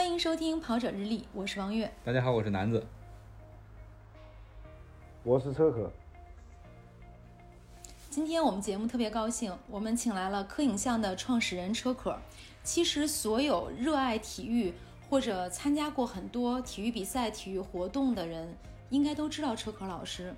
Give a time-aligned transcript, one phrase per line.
[0.00, 1.92] 欢迎收听《跑者日历》，我是王悦。
[2.02, 2.82] 大家好，我是南子。
[5.22, 5.92] 我是车可。
[8.08, 12.18] 今天我们节目特别高兴，我们请来了科影像的创始人车可。
[12.64, 14.72] 其实，所有热爱体育
[15.10, 18.56] 或者参加过很多体育比赛、体育活动的人，
[18.88, 20.34] 应该都知道车可老师。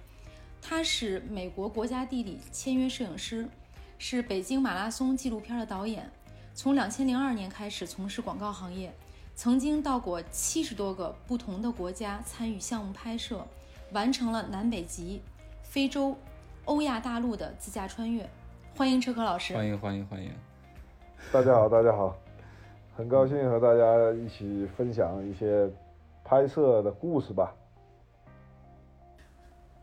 [0.61, 3.49] 他是美国国家地理签约摄影师，
[3.97, 6.11] 是北京马拉松纪录片的导演。
[6.53, 8.93] 从两千零二年开始从事广告行业，
[9.35, 13.45] 曾经到过七十多个不同的国家参与项目拍摄，
[13.93, 15.23] 完成了南北极、
[15.63, 16.17] 非洲、
[16.67, 18.29] 欧亚大陆的自驾穿越。
[18.77, 19.55] 欢迎车科老师！
[19.55, 20.33] 欢迎欢迎欢迎！
[21.33, 22.15] 大家好，大家好，
[22.97, 25.69] 很高兴和大家一起分享一些
[26.23, 27.55] 拍摄的故事吧。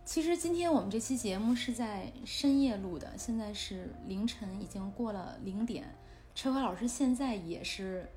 [0.06, 5.86] 其实今天我们这期节目是在深夜录的，现在是凌晨，已经过了零点。
[6.34, 8.10] 车科老师现在也是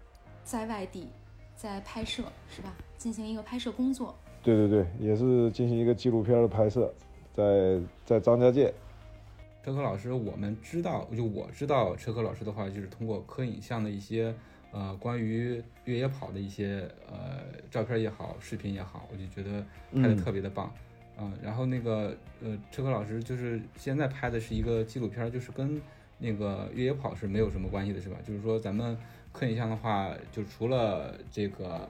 [0.42, 1.10] 在外地，
[1.56, 2.74] 在拍摄是吧？
[2.98, 4.14] 进行一个拍摄工作。
[4.42, 6.92] 对对对，也是进行一个纪录片的拍摄，
[7.32, 8.72] 在在张家界。
[9.64, 14.34] 车科老师，我们知道，就我知道车科老师的话，就是通过科影像的一些
[14.72, 20.72] 呃关于越野跑的一些呃照片也好，视频也好，我就觉得拍的特别的棒。
[21.18, 25.80] 嗯，然后那个呃车科老师就是现在拍的是一个纪录片，就是跟。
[26.22, 28.16] 那个越野跑是没有什么关系的，是吧？
[28.24, 28.96] 就是说，咱们
[29.32, 31.88] 科影像的话，就除了这个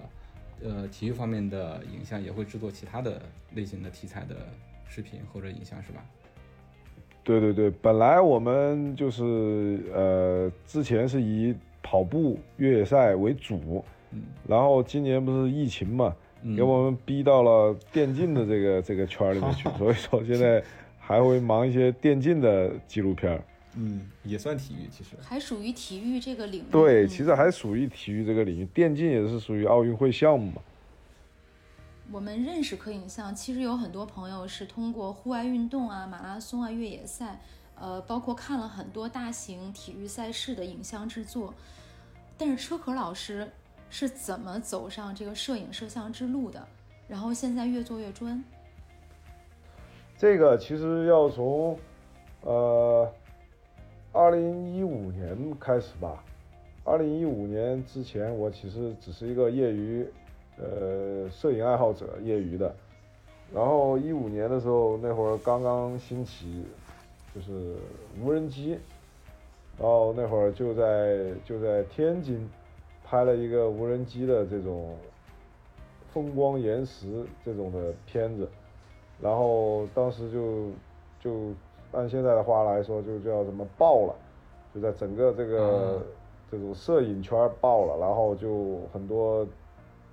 [0.65, 3.21] 呃体育方面的影像，也会制作其他的
[3.55, 4.37] 类型的题材的
[4.89, 6.03] 视频或者影像，是吧？
[7.23, 16.17] 对对对，本来我们就是呃之前是以跑步越野赛为主，嗯，然后今年不是疫情嘛，
[16.57, 20.65] 给我们逼到了电竞的这个这个圈里面去， 所以说现在
[20.99, 23.39] 还会忙一些电竞的纪录片。
[23.75, 26.65] 嗯，也算体育，其实还属于体育这个领域。
[26.71, 30.61] 对，其实还属于体育这个领域，电竞也是属于奥运会项目嘛。
[32.11, 37.41] 我们认识科影像，其实有很多朋友是通过户外运动啊、马拉松啊、越野赛，
[37.81, 41.55] 呃，包括看了很多大型体育赛事的影像制作。
[42.37, 43.51] 但是车壳老师
[43.89, 46.69] 是怎么走上这个摄影摄像之路的？
[47.09, 48.45] 然后现在越做越专。
[50.19, 51.79] 这个其实要从，
[52.43, 53.11] 呃。
[54.15, 56.23] 二零一五年开始吧，
[56.85, 60.07] 二零一五年之前，我其实只是一个业余，
[60.59, 62.75] 呃，摄影爱好者，业余的。
[63.55, 66.63] 然后一五年的时候，那会儿刚刚兴起，
[67.35, 67.75] 就是
[68.23, 68.79] 无人机，
[69.79, 72.47] 然后那会儿就在就在天津
[73.03, 74.95] 拍了一个无人机的这种
[76.13, 78.47] 风光延时这种的片子，
[79.23, 80.71] 然后当时就
[81.19, 81.55] 就。
[81.93, 84.15] 按现在的话来说，就叫什么爆了，
[84.75, 86.03] 就在整个这个
[86.51, 89.47] 这种摄影圈爆了，然后就很多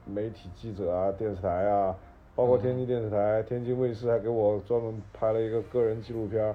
[0.05, 1.95] 媒体记者啊、电视台啊，
[2.35, 6.53] 包括天津电视台、天津卫视还给我专门拍了一个个人纪录片，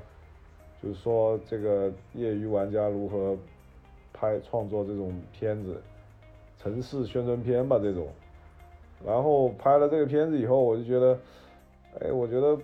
[0.83, 3.35] 就是说这个业余玩家如何
[4.13, 5.81] 拍创作这种片子，
[6.59, 8.09] 城市宣传片吧这种。
[9.03, 11.19] 然后拍了这个片子以后，我就觉得，
[12.01, 12.59] 哎，我觉得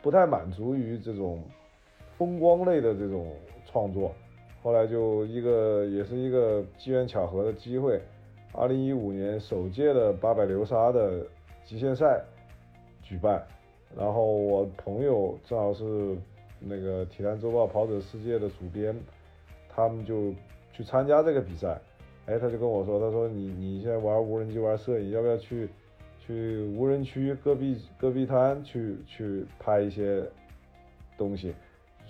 [0.00, 1.42] 不太满足于这种。
[2.24, 3.36] 风光类的这种
[3.66, 4.10] 创作，
[4.62, 8.00] 后来就一个也是一个机缘巧合的机会，
[8.54, 11.20] 二零一五年首届的八百流沙的
[11.66, 12.24] 极限赛
[13.02, 13.46] 举办，
[13.94, 16.16] 然后我朋友正好是
[16.58, 18.98] 那个《体坛周报》跑者世界的主编，
[19.68, 20.32] 他们就
[20.72, 21.78] 去参加这个比赛，
[22.24, 25.68] 哎，他就跟我说，他说你你现在玩无人机玩摄影，要不要去
[26.26, 30.22] 去无人区戈壁戈壁滩去去拍一些
[31.18, 31.54] 东西？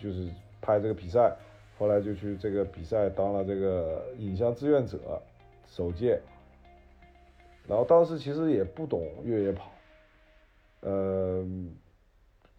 [0.04, 0.28] 就是
[0.60, 1.34] 拍这个比赛，
[1.78, 4.98] 后来就去这个比赛当了这个影像志愿者，
[5.66, 6.20] 首届。
[7.66, 9.70] 然后当时其实也不懂越野跑，
[10.82, 11.42] 呃，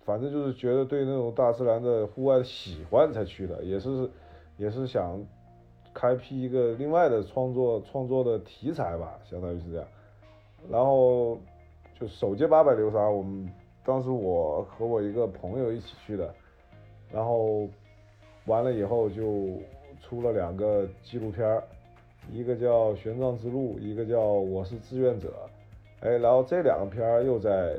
[0.03, 4.09] 反正就是觉得对那种大自然的户外喜欢才去的，也是
[4.57, 5.23] 也是想
[5.93, 9.87] 开辟一个另外的创作创作的题材吧，相当于是这样。
[10.67, 11.37] 然后
[11.99, 13.47] 就首届八百流沙，我们
[13.83, 16.33] 当时我和我一个朋友一起去的。
[17.11, 17.67] 然后
[18.45, 19.59] 完了以后就
[20.01, 21.63] 出了两个纪录片儿，
[22.31, 25.33] 一个叫《玄奘之路》，一个叫《我是志愿者》。
[26.05, 27.75] 哎，然后这两个片儿又在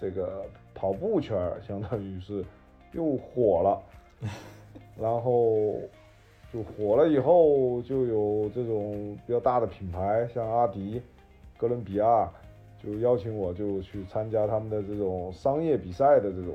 [0.00, 0.44] 这个
[0.74, 2.44] 跑步圈儿，相当于是
[2.92, 3.82] 又火了。
[4.98, 5.74] 然后
[6.52, 11.02] 就火了以后，就有这种比较大的品牌，像阿迪、
[11.58, 12.30] 哥伦比亚，
[12.82, 16.54] 就邀请我就去参加他们的这种商业比赛的这种。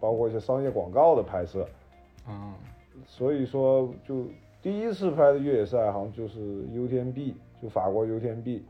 [0.00, 1.66] 包括一些商业广告的拍摄，
[2.26, 2.54] 啊，
[3.06, 4.24] 所以说就
[4.62, 6.38] 第一次拍的越野赛好像就是
[6.74, 8.60] UTMB，就法国 UTMB，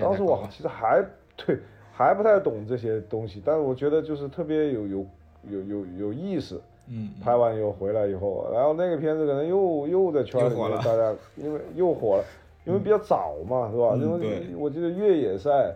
[0.00, 0.48] 当时我太高了。
[0.50, 1.04] 其实还
[1.36, 1.58] 对
[1.92, 5.06] 还不太懂这些东西，但是我觉得就是特别有有
[5.48, 6.60] 有有有意思。
[6.92, 12.24] 嗯，拍完以后回来以后，然后那个片子可能又又在圈里面大家因为又火了，
[12.66, 13.92] 因为比较早嘛，是吧？
[13.94, 15.72] 嗯因为对我记得越野赛，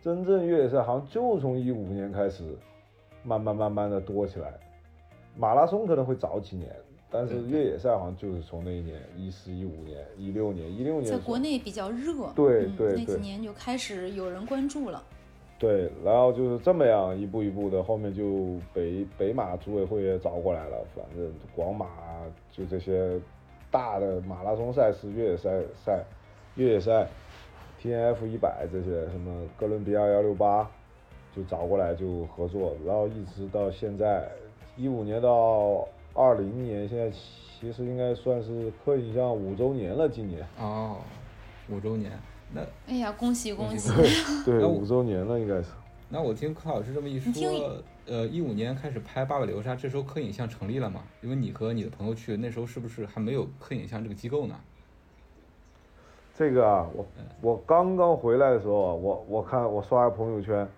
[0.00, 2.44] 真正越野赛好像就从一五年开始，
[3.24, 4.52] 慢慢慢慢的多起来。
[5.36, 6.70] 马拉松可能会早几年，
[7.10, 15.02] 但是对对越野赛好像就是从那一年，一四、一五年、一六年、一六年在国内比较热，对嗯、那几对对年就开始有人关注了。
[15.58, 21.86] 对，然后就是这么样一步一步的，后面就北北马组委会也找过来了，反正广马
[22.52, 23.18] 就这些
[23.70, 25.50] 大的马拉松赛事、越野赛
[25.84, 26.04] 赛、
[26.56, 27.08] 越野赛、
[27.80, 30.68] T N F 一百这些什么哥伦比亚幺六八，
[31.34, 34.28] 就找过来就合作，然后一直到现在，
[34.76, 40.98] 一五年到二零年，现在其实应该算是科影像五周年了，今年哦，
[41.68, 42.12] 五周年。
[42.52, 43.90] 那哎呀，恭喜恭喜！
[44.44, 45.70] 对五周年了应该是。
[46.08, 47.32] 那我听柯老师这么一说，
[48.06, 51.02] 呃，一五年开始拍《八百流沙》，这时候科影像成立了嘛？
[51.22, 54.54] 因为你和你的朋友去，那时候是不是还没有科影像这个机构呢？
[56.36, 57.06] 这个啊，我
[57.40, 60.68] 我刚刚回来的时候啊，我我看我刷朋友圈，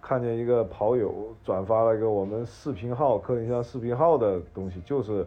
[0.00, 5.24] 看见一个跑友转发了一个我们视频号科影像视频号的东西，就是《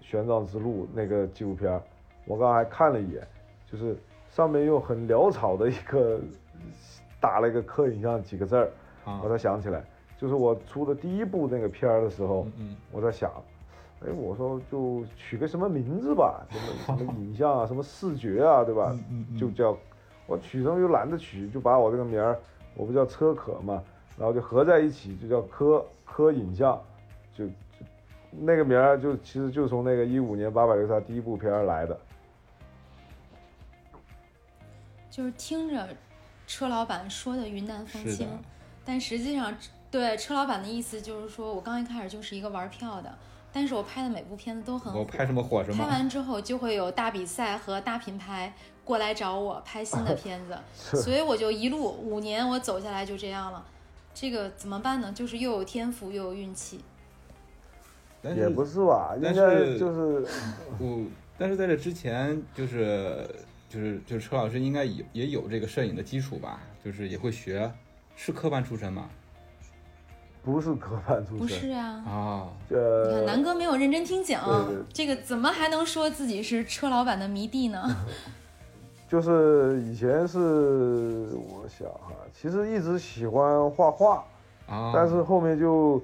[0.00, 1.82] 玄奘之路》那个纪录片儿，
[2.26, 3.26] 我刚刚还看了一眼，
[3.70, 3.96] 就是
[4.30, 6.20] 上面用很潦草的一个
[7.20, 8.70] 打了一个科影像几个字儿，
[9.04, 9.84] 啊我，才想起来，
[10.18, 12.46] 就是我出的第一部那个片儿的时候，
[12.90, 13.30] 我在想，
[14.04, 18.92] 哎，我说就取个什么名字吧，什么什么影像啊，什么视觉啊，对吧？
[19.38, 19.76] 就叫
[20.26, 22.36] 我取什么又懒得取，就把我这个名儿，
[22.74, 23.82] 我不叫车可嘛，
[24.16, 26.80] 然后就合在一起，就叫科科影像，
[27.36, 27.52] 就就
[28.30, 31.98] 那个名儿就其实就从那个一五年八百六十第一部片儿来的。
[35.10, 35.86] 就是听着
[36.46, 38.26] 车老板说的云淡风轻，
[38.82, 39.54] 但实际上，
[39.90, 43.14] 对车老板的意思就是说，我刚一开始就是一个玩票的，
[43.52, 45.00] 但是我拍的每部片子都很火。
[45.00, 45.90] 我拍什么火什么拍。
[45.90, 50.58] 完之后就会有大比赛和大品牌过来找我拍新的 片子，
[50.96, 53.64] 所以我就一路五年我走下来就这样了。
[54.14, 55.12] 这个怎么办呢？
[55.12, 56.80] 就是又有天赋又有运气。
[58.22, 60.26] 但也不是是吧，应但该是就是
[60.78, 61.04] 我，
[61.36, 63.28] 但是在这之前，就是
[63.68, 66.60] 就是就是车老师应该也也有这个摄影的基础吧？
[66.84, 67.72] 就是也会学，
[68.14, 69.08] 是科班出身吗？
[70.44, 77.88] 不是科班出身不身，是啊，啊，你看呃，南哥没有认真听讲对对，这个怎么还能说自己是车老板的迷弟呢？
[79.12, 84.24] 就是以前是我想哈，其实一直喜欢画画，
[84.66, 86.00] 啊，但是后面就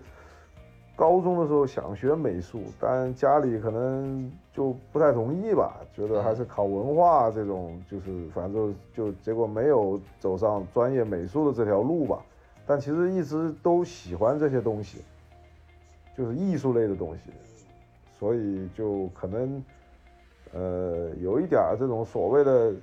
[0.94, 12.22] 高中的时候想学美术，但家里可能就不太同意吧，觉得还是考文化这种，就是反正就结果没有走上专业美术的这条路吧。
[12.66, 14.99] 但其实一直都喜欢这些东西，
[16.14, 17.31] 就是艺术类的东西，
[18.19, 19.64] 所以就可能
[20.52, 22.75] 呃有一点儿这种所谓的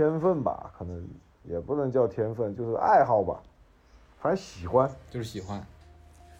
[0.00, 1.06] 天分吧，可能
[1.44, 3.38] 也不能叫天分，就是爱好吧，
[4.18, 4.90] 反正喜欢。
[5.10, 5.62] 就是喜欢。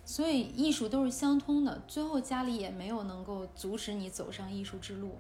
[0.03, 5.11] 所以艺术都是相通的，最后家里也没有能够阻止你走上艺术之路。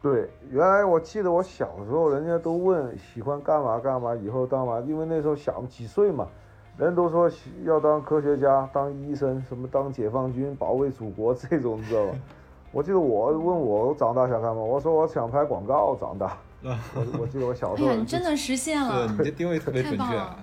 [0.00, 6.28] 对，原来我记得我小时候，人家都问喜欢干嘛干嘛，以后当嘛，因为那时候小几岁嘛，
[6.76, 7.28] 人都说
[7.64, 12.12] 要当科学家、当医生，什么当解放军、保卫祖国这种，你知道吧？
[12.70, 16.38] 我记得我问我长大想干嘛，我说我想拍广告长大。
[16.62, 20.38] 我我记得我小时候哎呀，你真的实现了你，这定位特别准确啊。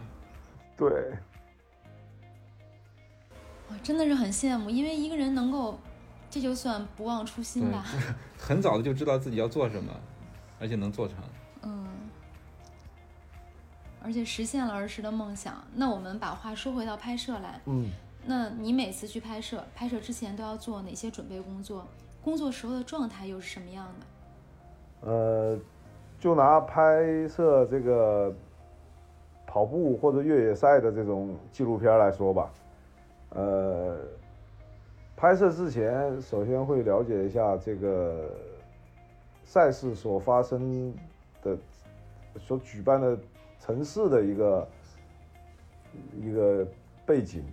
[0.78, 0.90] 对
[3.70, 5.80] 哇真的是很羡慕，因为一个人能够，
[6.30, 7.86] 这就算不忘初心吧。
[8.40, 9.92] 很早的就知道自己要做什么，
[10.60, 11.18] 而且能做成。
[11.64, 11.88] 嗯，
[14.02, 15.64] 而且实现了儿时的梦想。
[15.74, 17.90] 那我们把话说回到拍摄来，嗯，
[18.26, 21.88] 那你每次去拍摄，拍摄之前都要做哪些准备工作？
[22.24, 25.08] 工作时候的状态又是什么样的？
[25.08, 25.60] 呃，
[26.26, 28.34] 就拿拍摄这个
[29.46, 32.52] 跑步或者越野赛的这种纪录片来说吧，
[33.30, 33.96] 呃，
[35.16, 38.28] 拍摄之前首先会了解一下这个
[39.44, 40.92] 赛事所发生
[41.44, 41.56] 的、
[42.40, 43.16] 所举办的
[43.60, 44.68] 城市的一个
[46.20, 46.66] 一个
[47.06, 47.44] 背景，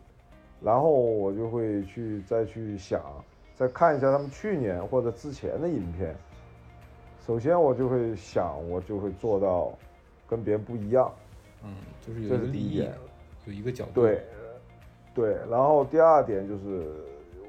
[0.63, 3.03] 然后我就会去再去想，
[3.55, 6.17] 再看一下他们去年或者之前的影片。
[7.27, 9.73] 首先我就会想，我就会做到
[10.29, 11.13] 跟别人不一样，
[11.63, 11.73] 嗯，
[12.05, 12.93] 就是有这一个第一点，
[13.47, 14.01] 有一个角度。
[14.01, 14.25] 对，
[15.15, 15.37] 对。
[15.49, 16.93] 然后第二点就是，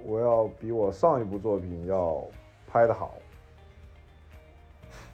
[0.05, 2.23] 我要比我上一部作品要
[2.67, 3.15] 拍的好。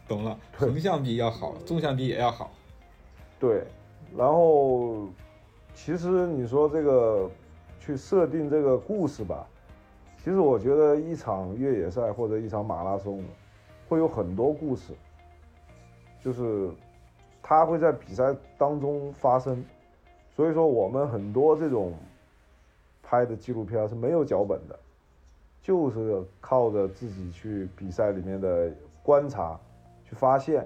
[0.08, 0.38] 懂了。
[0.58, 2.52] 横向比要好，纵向比也要好。
[3.40, 3.64] 对，
[4.18, 5.08] 然后
[5.74, 7.32] 其实你说这个
[7.80, 9.48] 去设定这个故事吧，
[10.18, 13.24] 其实我觉得一场越野赛或者一场马拉松
[13.90, 14.94] 会有很多故事，
[16.22, 16.70] 就是
[17.44, 19.62] 它会在比赛当中发生，
[20.34, 21.94] 所以说我们很多这种
[23.04, 24.80] 拍的纪录片是没有脚本的，
[25.62, 28.72] 就是靠着自己去比赛里面的
[29.04, 29.60] 观察
[30.06, 30.66] 去发现，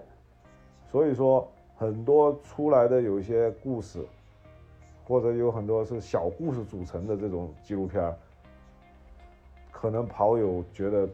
[0.92, 1.50] 所以说。
[1.76, 4.06] 很多出来的有一些故事，
[5.06, 8.16] 或者有很多是小故事组成的这种纪录片
[9.70, 11.10] 可能跑友觉得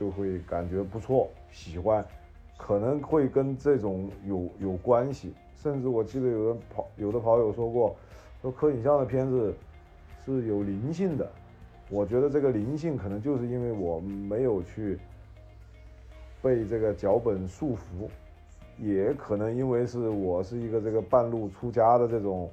[0.00, 2.02] 就会感觉不错，喜欢，
[2.56, 5.34] 可能会跟这种有有关系。
[5.62, 7.94] 甚至我记得有人跑有的跑友说过，
[8.40, 9.54] 说柯影像的片子
[10.24, 11.30] 是有灵性的。
[11.90, 14.98] 我觉得这个灵性可能就是因为我没有去
[16.40, 18.08] 被这个脚本束缚。
[18.78, 22.48] 也可能因为是我是一个这个半路出家的这种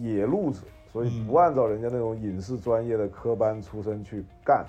[0.00, 4.64] 野路子，所以不按照人家那种影视专业的科班出身去干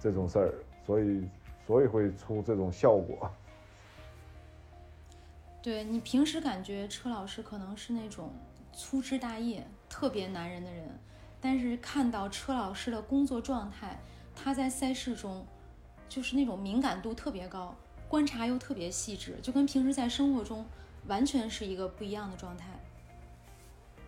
[0.00, 0.54] 这种事儿，
[0.86, 1.26] 所以
[1.66, 3.28] 所以会出这种效果。
[5.60, 8.30] 对你平时感觉车老师可能是那种
[8.72, 10.84] 粗枝大叶、特别男人的人，
[11.40, 13.98] 但是看到车老师的工作状态，
[14.34, 15.44] 他在赛事中
[16.08, 17.74] 就是那种敏感度特别高。
[18.08, 20.64] 观察又特别细致，就跟平时在生活中
[21.08, 22.68] 完全是一个不一样的状态。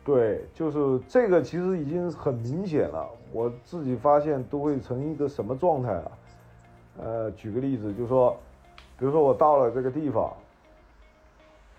[0.04, 3.10] 对，就是这个，其实已经很明显了。
[3.32, 6.12] 我自己发现都会成一个什么状态啊？
[6.98, 8.36] 呃，举个例子，就说，
[8.98, 10.32] 比如说我到了这个地方，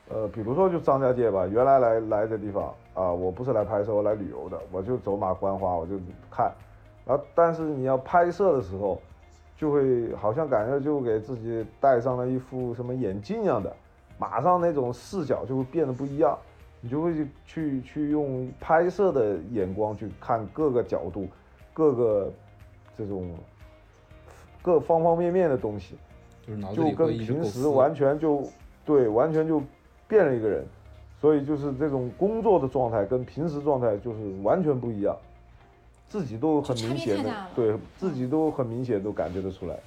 [0.10, 6.00] 呃，比如说就张家界吧，原来来来这地方啊，我不是来拍摄，我来旅游的，我就走马观花，我就
[6.32, 6.52] 看，
[7.06, 9.00] 然后但是你要拍摄的时候。
[9.60, 13.76] 就会好像感觉就给自己戴上了一副什么眼镜一样的，
[14.18, 16.40] 马上那种视角就会变得不一样，
[16.80, 21.28] 你就会去去用拍摄的眼光去看各个角度，
[21.74, 22.32] 各个
[22.98, 23.36] 这种
[24.62, 25.96] 各方方面面的东西，
[26.76, 28.48] 就跟平时完全就
[28.86, 29.62] 对完全就
[30.08, 30.66] 变了一个人，
[31.22, 35.16] 所以就是这种工作的状态跟平时状态就是完全不一样。
[36.08, 39.80] 自己都很明显的，对自己都很明显都感觉得出来。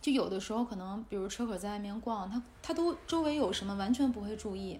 [0.00, 4.78] 就有的时候可能，比如车可在外面逛，他他都周围有什么完全不会注意。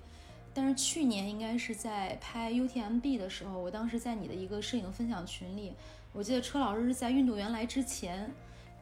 [0.55, 5.75] 但是去年应该是在拍 UTMB 的时候，我当时在你的一个摄影分享群里，
[6.17, 8.33] 我记得车老师是在运动员来之前，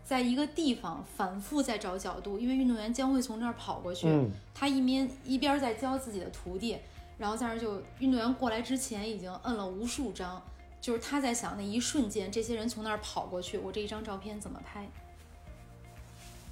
[0.05, 4.07] 在一个地方反复在找角度，因为运动员将会从这儿跑过去，
[4.55, 6.79] 他一边一边在教自己的徒弟。
[7.17, 10.43] 然后在那就运动员过来之前已经摁了无数张，
[10.81, 14.85] 就是他在想那一瞬间，这些人从那儿跑过去，我这一张照片怎么拍？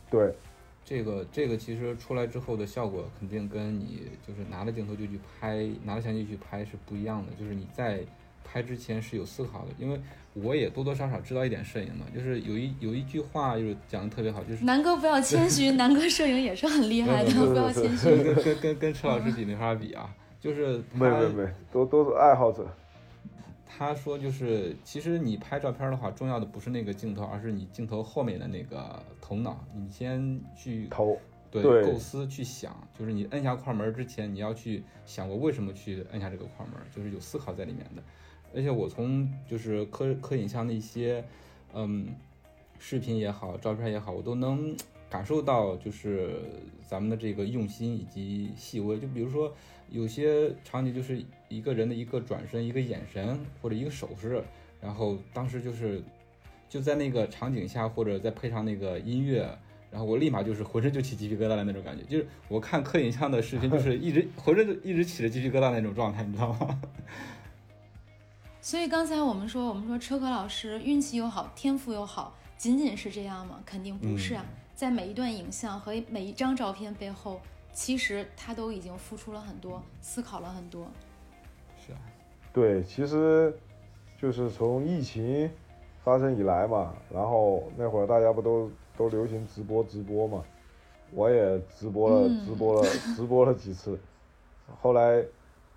[0.09, 0.33] 对，
[0.85, 7.33] 这个这个其实出来之后的效果肯定跟你就是拿着镜头就去拍，拿着相机去拍是不一样的。
[7.35, 8.05] 就是你在
[8.53, 9.99] 拍之前是有思考的，因为
[10.35, 12.05] 我也多多少少知道一点摄影嘛。
[12.15, 18.11] 就是有一有一句话就是讲的特别好，就是南哥不要谦虚， 南哥摄影也是很厉害的，不要谦虚。
[18.23, 20.15] 跟跟跟跟车老师比没法比啊。
[20.41, 22.67] 就是没没没，都都是爱好者。
[23.65, 29.65] 他说，就是其实你拍照片的话，重要的不是那个镜头，而是你镜头后面的那个头脑。
[29.73, 31.17] 你先去头
[31.49, 38.03] 对构思去想，就是你摁下快门之前，你要去想过为什么去摁下这个快门，就是有思考在里面的。
[38.55, 41.25] 而且我从就是科科影像的一些
[41.75, 42.09] 嗯
[42.79, 44.77] 视频也好，照片也好，我都能
[45.11, 46.43] 感受到就是
[46.87, 48.99] 咱们的这个用心以及细微。
[48.99, 49.55] 就比如说。
[49.91, 54.43] 有些场景就是一个人的一个转身、一个眼神或者一个手势，
[54.81, 56.03] 然后当时就是
[56.67, 59.47] 就在那个场景下，或者再配上那个音乐，
[59.91, 62.03] 然后我立马就是浑身就起鸡皮疙瘩的那种感觉。
[62.05, 66.81] 就是我看科影像的视频，就是一直 浑身就一直起着鸡皮疙瘩那种状态，你知道吗？
[68.65, 73.59] 所以刚才我们说，我们说车可老师运气又好，天赋又好，仅仅是这样吗？
[73.67, 77.41] 肯定不是啊，在每一段影像和每一张照片背后。
[77.75, 80.87] 其实他都已经付出了很多，思考了很多。
[81.79, 81.99] 是啊，
[82.53, 83.59] 对，其实
[84.21, 85.51] 就是从疫情
[86.05, 90.45] 发生以来嘛，然后那会儿大家不都都流行直播直播嘛，
[91.13, 93.99] 我也直播了，直播了，直播了几次。
[94.83, 95.25] 后来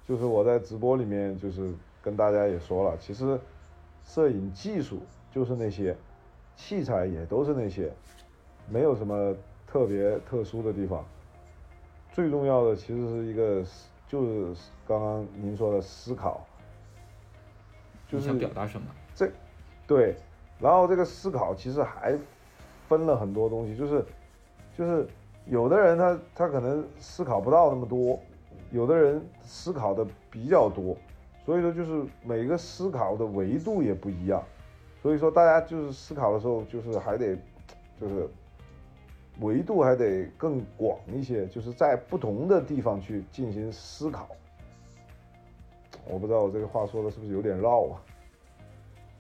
[0.06, 1.74] 就是我在直播里面就是
[2.06, 3.40] 跟大家也说了，其实
[4.04, 5.00] 摄影技术
[5.32, 5.98] 就是那些，
[6.56, 7.92] 器材也都是那些，
[8.70, 9.36] 没有什么
[9.66, 11.04] 特别特殊的地方。
[12.14, 13.66] 最重要的其实是一个，
[14.08, 16.46] 就是刚刚您说的思考，
[18.08, 18.86] 就是想表达什么？
[19.16, 19.32] 这，
[19.88, 20.16] 对，
[20.60, 22.16] 然后这个思考其实还
[22.88, 24.06] 分了很多东西，就是，
[24.78, 25.08] 就是
[25.48, 28.20] 有的人他他可能思考不到那么多，
[28.72, 30.96] 有的人思考的比较多，
[31.46, 34.44] 所以说就是每个思考的维度也不一样，
[35.02, 37.38] 所以说大家就是思考的时候就是还得
[38.02, 38.28] 就是
[39.42, 44.28] 维度还得更广一些，就是在不同的地方去进行思考。
[46.08, 48.02] 我不知道我这个话说的是不是有点绕啊？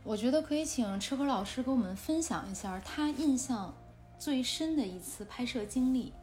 [0.03, 3.73] 我觉得可以请车科老师给我们分享一下他印象
[4.19, 6.13] 最深的一次拍摄经历。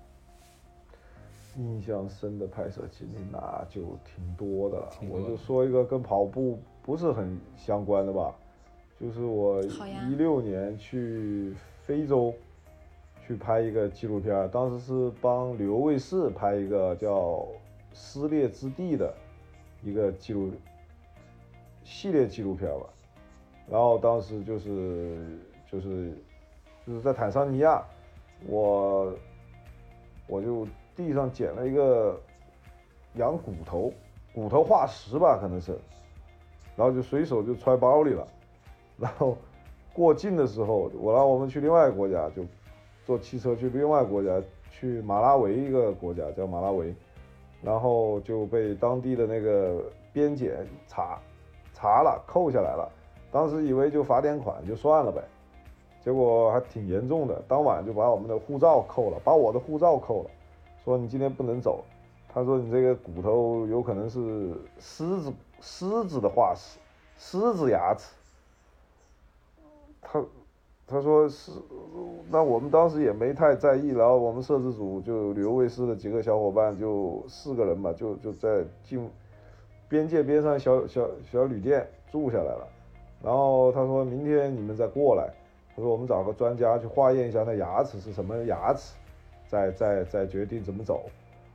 [1.56, 8.34] 印象深的拍摄经历那就挺多的了，我就说一个跟跑步不是很相关的吧，
[8.98, 12.32] 就是我一六年去非洲
[13.26, 17.12] 去拍一个纪录片，当时是帮旅游卫视拍一个叫
[17.92, 19.14] 《撕裂之地》的
[19.82, 20.50] 一个记录
[21.84, 22.86] 系列纪录片吧，
[23.68, 25.38] 然后当时就是
[25.70, 26.12] 就是
[26.86, 27.84] 就是在坦桑尼亚，
[28.46, 29.12] 我
[30.26, 32.20] 我就地上捡了一个
[33.14, 33.92] 羊骨头，
[34.34, 35.78] 骨头化石吧，可能是，
[36.76, 38.26] 然后就随手就揣包里了，
[38.98, 39.36] 然后
[39.92, 42.44] 过境的时候，我让我们去另外一个国家，就
[43.04, 46.94] 坐汽车去另外一个国家，去马拉维一个国家叫马拉维，
[47.62, 49.82] 然后就被当地的那个
[50.12, 51.18] 边检查
[51.74, 52.90] 查了，扣下来了，
[53.30, 55.22] 当时以为就罚点款就算了呗，
[56.00, 60.30] 结果还挺严重的，当晚就把我们的护照扣了，把我的护照扣了，
[60.84, 61.84] 说你今天不能走。
[62.34, 66.78] 他说你这个骨头有可能是狮子狮子的化石，
[67.18, 68.14] 狮子牙齿。
[70.00, 70.24] 他
[70.86, 71.52] 他说是，
[72.30, 79.08] 那我们当时也没太在意，然后我们摄制组就旅游卫视的几个小伙伴就四个人嘛，就就在进
[79.88, 82.66] 边界边上小小小旅店住下来了。
[83.22, 85.32] 然后他说明天你们再过来，
[85.76, 88.94] 他说我们找个专家去化验一下那牙齿是什么牙齿，
[89.52, 91.04] 再再再决定怎么走。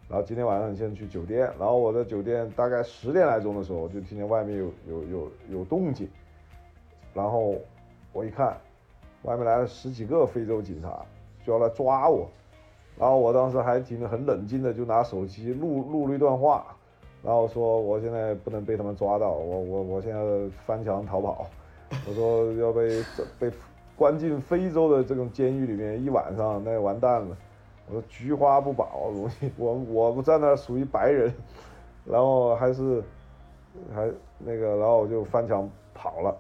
[0.07, 6.07] 然后今天晚上你先去酒店，然后我在酒店大概十点来钟的时候，我就听见外面有有有有动静，
[7.13, 7.55] 然后
[8.13, 8.55] 我一看，
[9.23, 11.03] 外面来了十几个非洲警察，
[11.43, 12.29] 就要来抓我，
[12.97, 16.67] 然后我当时还挺很冷静的，就拿手机录录了一段话，
[17.23, 20.21] 然后说我现在不能被他们抓到，我我我现在
[20.65, 21.47] 翻墙逃跑，
[22.07, 23.03] 我说要被
[23.39, 23.51] 被
[23.97, 27.37] 关进非洲的这种监狱里面一晚上，那完蛋了。
[27.87, 31.33] 我说菊花不保，容易我我不在那儿属于白人，
[32.03, 33.01] 然后还是
[33.95, 36.35] 还那个，然后我就翻墙跑了，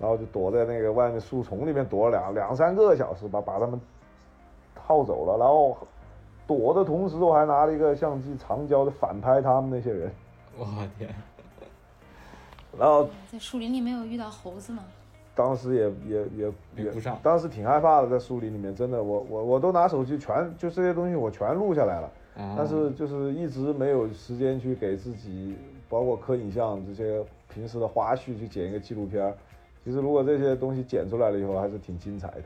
[0.00, 3.80] 然后就躲在那个外面树丛里面躲了两两三个小时吧，把他们
[4.74, 5.76] 套走了，然后
[6.46, 10.12] 躲的同时我还拿了一个相机长焦的反拍他们那些人，
[10.56, 10.64] 我
[10.96, 11.12] 天，
[12.78, 14.84] 然后在树林里没有遇到猴子吗？
[15.36, 22.10] 当时也也也也比不上当时挺害怕的，在树林里面，真的，我我我都拿手机全就这些东西我全录下来了。
[22.38, 25.54] 啊但是就是一直没有时间去给自己，
[25.88, 29.34] 包括刻影像这些平时的花絮去剪一个纪录片儿。
[29.84, 32.42] 其实如果这些东西剪出来了以后，还是挺精彩的。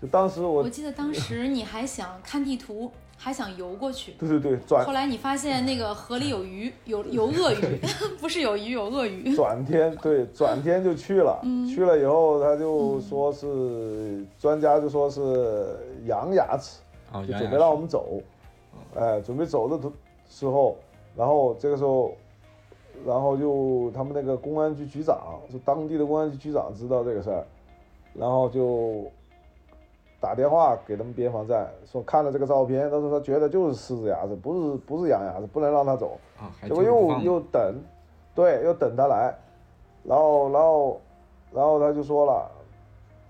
[0.00, 4.12] 就当时我我，记得当时你还想看地图，还想游过去。
[4.12, 7.80] 对对对，转后来你发现那个河里有鱼，有有鳄鱼，
[8.20, 9.34] 不是有鱼有鳄鱼。
[9.34, 15.76] 转天对转天就去了，去了以后他就说是专家就说是
[16.06, 16.78] 羊牙齿，
[17.12, 18.22] 哦，就准备让我们走，
[18.94, 19.92] 哎，准备走的途
[20.30, 20.76] 时候，
[21.16, 22.14] 然后这个时候，
[23.04, 27.44] 然后就他们那个公安局局长，就当地的公安局局长知道这个事儿，
[28.14, 29.10] 然后就
[30.20, 36.18] 打电话给他们边防站，说看了这个照片，他说他觉得就是狮子牙子，不是不是羊牙子，不能让他走。
[36.38, 37.74] 啊，结果又又等，
[38.34, 39.32] 对，又等他来，
[40.02, 41.00] 然后然后
[41.52, 42.50] 然后他就说了，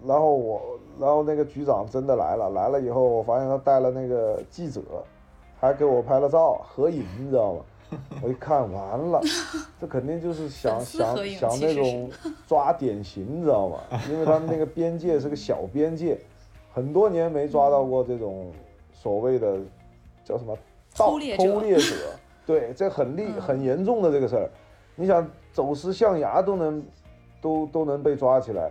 [0.06, 4.80] 然后我然后那个局长真的来了，来了以后我发现他带了那个记者，
[5.60, 7.60] 还给我拍了照合影，你知道吗？
[8.22, 9.18] 我一看完了，
[9.80, 12.10] 这肯定就是想 想想那种
[12.46, 13.78] 抓典型，你知道吗？
[14.10, 16.18] 因为他们那个边界是个小边界，
[16.78, 18.52] 很多年没抓到过这种
[18.92, 19.58] 所谓的
[20.24, 20.56] 叫什么
[20.96, 21.94] 盗偷猎者偷猎者，
[22.46, 24.48] 对，这很厉嗯很严重的这个事儿。
[24.94, 26.84] 你想走私象牙都能
[27.40, 28.70] 都都能被抓起来，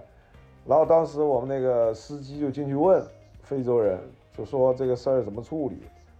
[0.66, 3.06] 然后当时我们那个司机就进去问
[3.42, 4.00] 非洲人，
[4.38, 5.76] 就说这个事儿怎么处理。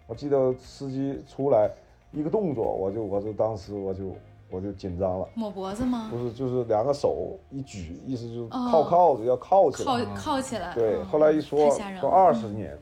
[0.08, 1.72] 我记得司机出来
[2.12, 4.14] 一个动作，我就我就当时我就
[4.50, 6.18] 我就紧张了，抹脖子吗不？
[6.18, 10.06] 是就是两个手一举，意思就是哦靠靠着要靠起靠来。
[10.16, 10.74] 靠起来。
[10.74, 12.78] 对，嗯后来一说说二十嗯年，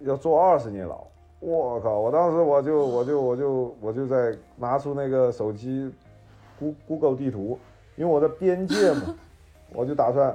[0.00, 1.04] 要坐二十年牢。
[1.40, 2.00] 我靠！
[2.00, 5.88] 我当时我就我就我就我就在拿出那个手机
[6.58, 7.56] ，Go Google 地图，
[7.94, 9.14] 因为我在边界嘛，
[9.72, 10.34] 我就打算，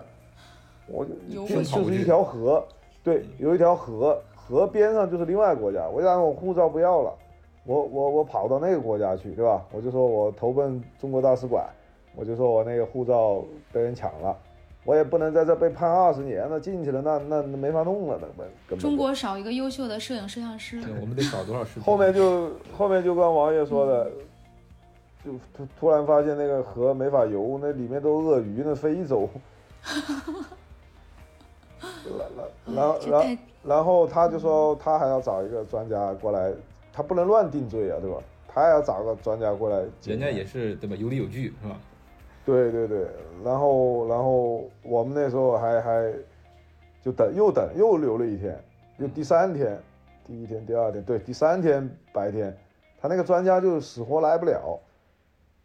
[0.88, 2.66] 我就就是一条河，
[3.04, 7.14] 对，有一条河，河边上就是另外国家，我想我护照不要了？
[7.66, 9.64] 我我我跑到那个国家去，对吧？
[9.72, 11.66] 我就说我投奔中国大使馆，
[12.14, 14.38] 我就说我那个护照被人抢了，
[14.84, 18.28] 我也不能在这被判二十年那，进去了那那那没法弄了，那
[18.68, 18.80] 根本。
[18.80, 20.82] 中国少一个优秀的摄影摄像师。
[20.84, 21.84] 对，我们得少多少视频？
[21.84, 24.12] 后面就后面就跟王爷说的，
[25.24, 29.30] 就突突然发现那个河没法游，那里面都鳄鱼那非洲。
[32.06, 36.52] 然然然后然后然后他就说他还要找一个专家过来。
[36.94, 38.18] 他不能乱定罪啊，对吧？
[38.48, 39.84] 他还要找个专家过来。
[40.04, 40.96] 人家也是对吧？
[40.96, 41.76] 有理有据是吧？
[42.46, 43.08] 对对对，
[43.44, 46.14] 然后然后我们那时候还还
[47.02, 48.64] 就等又等又留了一天，
[49.00, 49.82] 又第三天，
[50.28, 52.56] 第一天第二天对第三天白天，
[53.02, 54.80] 他那个专家就死活来不了。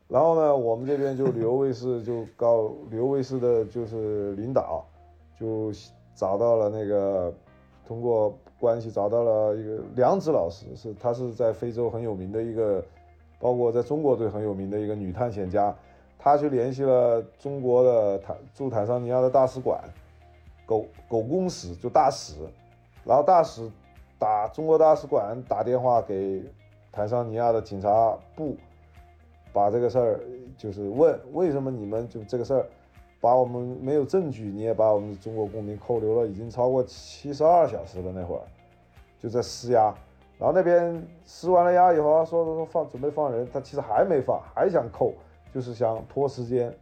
[0.09, 4.83] 然后呢，我们这边就旅游卫视 就告旅游卫视的就是领导
[5.39, 5.71] 就
[6.15, 7.31] 找到了那个
[7.87, 8.35] 通过。
[8.59, 12.85] 关系找到了一个梁子老师，是他是在非洲很有名的一个，
[13.39, 15.75] 包括在中国都很有名的一个女探险家。
[16.19, 19.81] 她去联系了中国的坦驻坦桑尼亚的大使馆，
[20.67, 22.35] 狗狗公使就大使，
[23.05, 23.71] 然后大使
[24.19, 26.43] 打中国大使馆打电话给
[26.91, 28.57] 坦桑尼亚的警察部，
[29.53, 30.21] 把这个事儿
[30.57, 32.67] 就是问为什么你们就这个事儿。
[33.21, 38.13] 把我们没有证据，你也把我们中国公民扣留了，已经超过七十二小时了。
[38.15, 38.43] 那会儿
[39.19, 39.93] 就在施压，
[40.39, 45.13] 然后那边施完了压以后，说说放准备放人，他其实还没放，还想扣，
[45.53, 46.73] 就是想拖时间。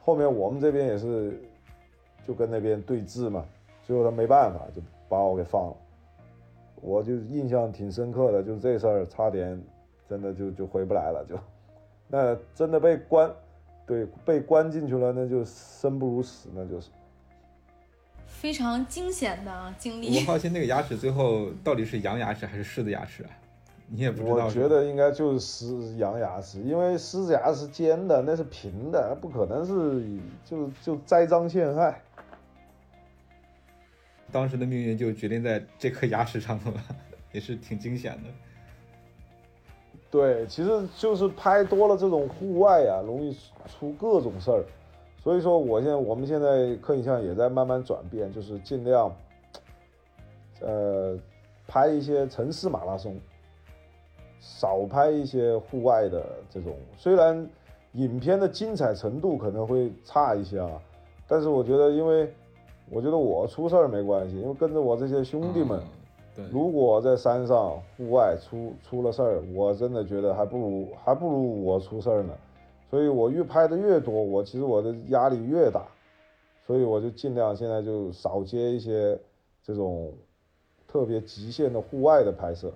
[0.00, 1.42] 后面我们这边也是
[2.24, 3.44] 就跟那边对峙嘛，
[3.82, 5.76] 最后他没办法，就把我给放了。
[6.80, 9.60] 我就印象挺深刻的，就是这事儿差点
[10.08, 11.36] 真的就就回不来了，就
[12.06, 13.28] 那真的被关。
[13.90, 16.90] 对，被关进去了，那就生不如死，那就是
[18.24, 20.16] 非常惊险的经历。
[20.16, 23.30] 我好奇那个牙齿最后到底是羊牙齿还是狮子牙齿啊？
[23.88, 24.46] 你也不知道。
[24.46, 30.06] 我觉得应该就是狮羊牙齿，因为狮子牙是尖的，那是平的，不可能是
[30.44, 32.00] 就就栽赃陷害。
[34.30, 36.74] 当时的命运就决定在这颗牙齿上了，
[37.32, 38.30] 也是挺惊险的。
[40.10, 43.36] 对，其实就是拍多了这种户外呀，容易
[43.68, 44.64] 出各种事儿。
[45.22, 49.14] 所以说，我现在我们现在客影像也在慢慢转变，就是尽量，
[50.60, 51.16] 呃，
[51.68, 53.14] 拍一些城市马拉松，
[54.40, 56.74] 少拍一些户外的这种。
[56.96, 57.48] 虽然
[57.92, 60.70] 影片的精彩程度可能会差一些啊，
[61.28, 62.32] 但是我觉得，因为
[62.90, 65.80] 我觉得我出事儿没关系，因为跟着我这些兄弟们。
[66.50, 72.32] 如果在山上户外出出了事儿，我真的觉得还不如还不如我出事儿呢。
[72.88, 75.82] 所以我越拍的越多，我其实我的压力越大，
[76.66, 79.18] 所以我就尽量现在就少接一些
[79.62, 80.12] 这种
[80.88, 82.72] 特别极限的户外的拍摄，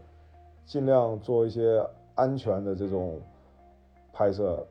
[0.66, 1.82] 尽量做一些
[2.14, 3.18] 安全的这种
[4.12, 4.66] 拍摄。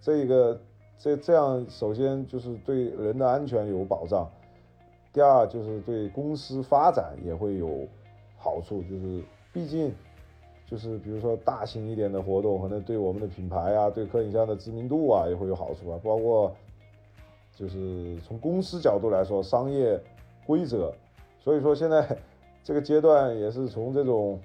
[0.00, 0.60] 这个
[0.98, 4.26] 这这样，首先就是对人的安全有保障，
[5.12, 7.86] 第二就是对公司发展也会有。
[8.40, 9.22] 好处就是，
[9.52, 9.92] 毕竟
[10.64, 15.98] 就是比如说大型一点的活动，可能对我们的品牌啊，对客影像的知名度啊，也会有好处啊。
[16.04, 16.54] 包括
[17.56, 20.00] 就是从公司角度来说，商业
[20.46, 20.94] 规则。
[21.40, 22.16] 所以说现在
[22.62, 24.38] 这个阶段也是从这种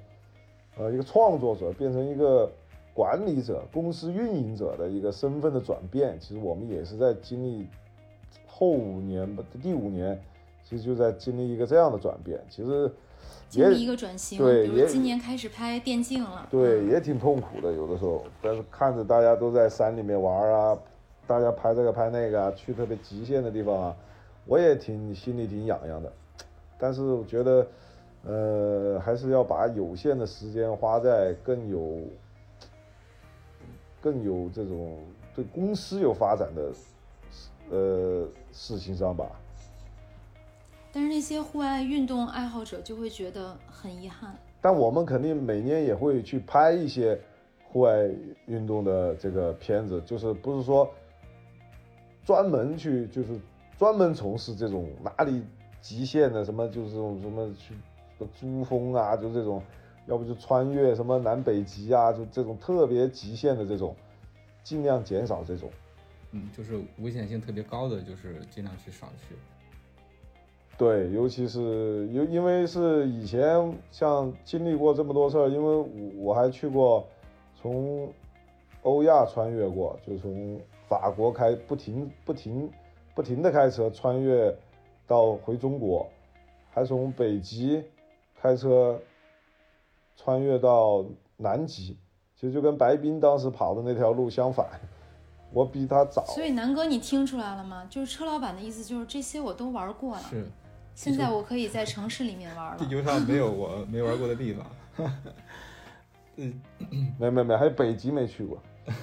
[0.78, 2.52] 呃一个创作者变成一个
[2.96, 6.18] 管理者、公司运营者的一个身份的转变。
[6.20, 7.68] 其实我们也是在经历
[8.48, 10.20] 后五年吧第五年，
[10.64, 12.44] 其实就在经历一个这样的转变。
[12.50, 12.92] 其实。
[13.50, 18.26] 经历一个转型，对，也今年开始拍电竞了，对，也挺痛苦的，有的时候。
[18.42, 20.78] 但是看着大家都在山里面玩啊，
[21.28, 23.96] 大家拍这个拍那个啊，去特别极限的地方啊，
[24.46, 26.12] 我也挺心里挺痒痒的。
[26.80, 27.68] 但是我觉得，
[28.26, 32.00] 呃，还是要把有限的时间花在更有、
[34.02, 34.98] 更有这种
[35.36, 36.72] 对公司有发展的
[37.70, 39.28] 呃事情上吧。
[40.96, 44.34] 但是那些户外运动爱好者就会觉得很遗憾。
[44.62, 47.20] 但我们肯定每年也会去拍一些
[47.64, 48.08] 户外
[48.46, 50.88] 运动的这个片子，就是不是说
[52.24, 53.40] 专门去，就是
[53.78, 55.44] 专门从事这种哪里
[55.82, 57.74] 极限的什么，就是这种什么去
[58.40, 59.62] 珠峰啊，就这种，
[60.06, 63.96] 要不就穿越什么南北极啊，就这种特别极限的这种，
[64.64, 65.72] 尽量减少这种。
[66.32, 69.36] 嗯，就是危险性特别高的，就是尽量去少去。
[70.78, 75.88] 对，尤其是因因为是以前像经历过这么多事儿，因为我
[76.30, 77.08] 我还去过
[77.62, 78.12] 从
[78.82, 82.70] 欧亚穿越过，就从法国开不停不停
[83.16, 84.54] 不停的开车穿越
[85.08, 86.10] 到回中国，
[86.72, 87.84] 还从北极
[88.42, 89.00] 开车
[90.18, 91.06] 穿越到
[91.38, 91.98] 南极，
[92.36, 94.68] 其实就跟白冰当时跑的那条路相反，
[95.54, 96.26] 我比他早。
[96.26, 97.86] 所以南哥，你听出来了吗？
[97.90, 100.46] 就是车老板的意思就是这些我都玩过了，是，
[100.96, 102.78] 现在我可以在城市里面玩了。
[102.78, 104.66] 地球上没有我没玩过的地方。
[106.36, 106.62] 嗯，
[107.20, 108.58] 没没没，还有北极没去过，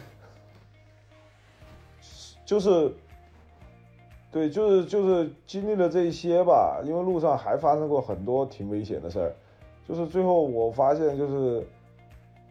[2.44, 2.92] 就是，
[4.32, 9.32] 对，就是就是经历了这一些吧，因为路上还发生过很多挺危险的事儿，
[9.88, 11.64] 就是最后我发现就是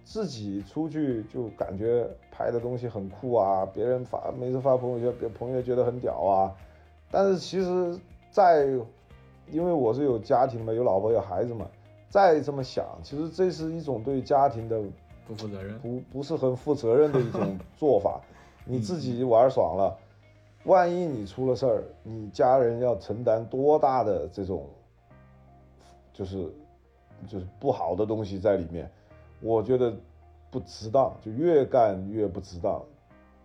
[0.06, 6.56] 自己出去就感觉拍的东西很酷啊，别人发每次发朋友圈，别朋友觉得很屌啊，
[7.12, 8.00] 但是其实
[8.32, 8.66] 在，
[9.52, 11.68] 因为我是有家庭嘛，有老婆有孩子嘛。
[12.10, 14.82] 再这么想，其实这是一种对家庭的
[15.28, 18.20] 不负责任，不不是很负责任的一种做法。
[18.66, 19.98] 你自己玩爽了，
[20.66, 24.66] 万一你出了事儿，你家人要承担多大的这种，
[26.14, 26.52] 就是
[27.28, 28.90] 就是不好的东西在里面，
[29.40, 29.94] 我觉得
[30.52, 32.82] 不值当，就越干越不值当，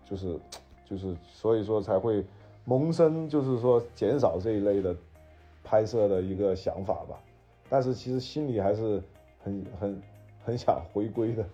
[0.05, 0.39] 就是
[0.85, 2.25] 就是所以说才会
[2.65, 4.95] 萌生就是说减少这一类的
[5.65, 7.19] 拍摄的一个想法吧。
[7.69, 9.03] 但是其实心里还是
[9.43, 10.03] 很很
[10.45, 11.45] 很想回归的。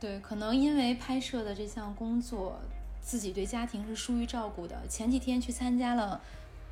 [0.00, 2.58] 对，可能因为拍摄的这项工作，
[3.00, 4.76] 自己对家庭是疏于照顾的。
[4.88, 6.20] 前几天去参加了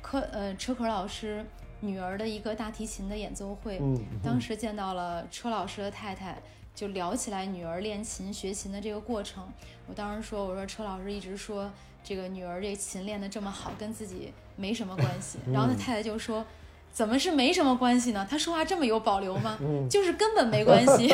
[0.01, 1.45] 科呃车可老师
[1.79, 6.37] 女儿的一个大提琴的演奏会，嗯，当时见到了车老师的太太，
[6.75, 9.47] 就聊起来女儿练琴学琴的这个过程。
[9.87, 11.71] 我当时说，我说车老师一直说
[12.03, 15.39] 这个女儿这琴练得这么好，跟自己没什么关系。
[15.51, 16.45] 然后他太太就说。
[16.93, 18.27] 怎么是没什么关系呢？
[18.29, 19.57] 他说话这么有保留吗？
[19.61, 21.07] 嗯、就是根本没关系。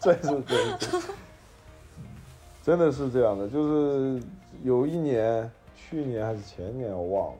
[0.00, 1.02] 这是真是，
[2.62, 3.46] 真的是这样的。
[3.46, 4.22] 就是
[4.62, 7.38] 有一年，去年还是前年，我忘了，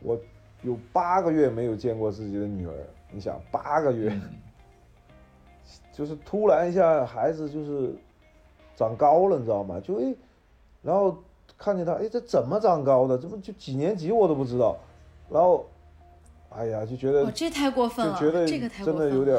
[0.00, 0.20] 我
[0.62, 2.72] 有八个月没有见过自己的女儿。
[3.10, 4.16] 你想，八个月，
[5.92, 7.92] 就是突然一下，孩子就是
[8.76, 9.80] 长高了，你知道吗？
[9.80, 10.14] 就哎，
[10.82, 11.20] 然后
[11.56, 13.16] 看见他，哎，这怎么长高的？
[13.16, 14.76] 这不就几年级我都不知道，
[15.30, 15.66] 然后。
[16.50, 19.36] 哎呀，就觉得、哦、这太过分了，就觉得这个太真的有点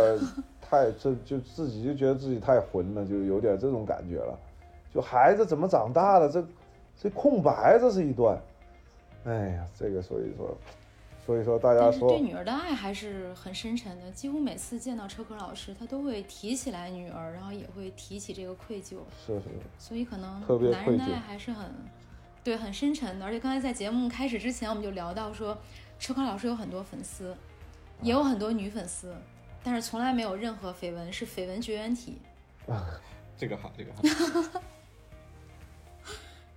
[0.61, 4.37] 太，这就自己就觉得自己太混了，就有点这种感觉了。
[4.93, 6.45] 就孩子怎么长大的，这
[7.01, 8.39] 这空白，这是一段。
[9.25, 10.55] 哎呀，这个所以说，
[11.25, 18.97] 所以说大家说对女儿的爱还是很深沉的，几乎每次见到车科老师，他都会提起来女儿，然后也会提起这个愧疚。
[19.25, 19.45] 是是。
[19.79, 21.65] 所以可能特别男人的爱还是很，
[22.49, 23.25] 对，很深沉的。
[23.25, 25.55] 而且刚才在节目开始之前，我们就聊到说。
[25.99, 27.35] 车科老师有很多粉丝，
[28.01, 29.13] 也有很多女粉丝，
[29.61, 32.21] 但是从来没有任何绯闻，是绯闻绝缘体。
[32.69, 32.87] 啊，
[33.37, 34.61] 这个好，这个好。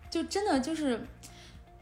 [0.09, 1.05] 就真的就是，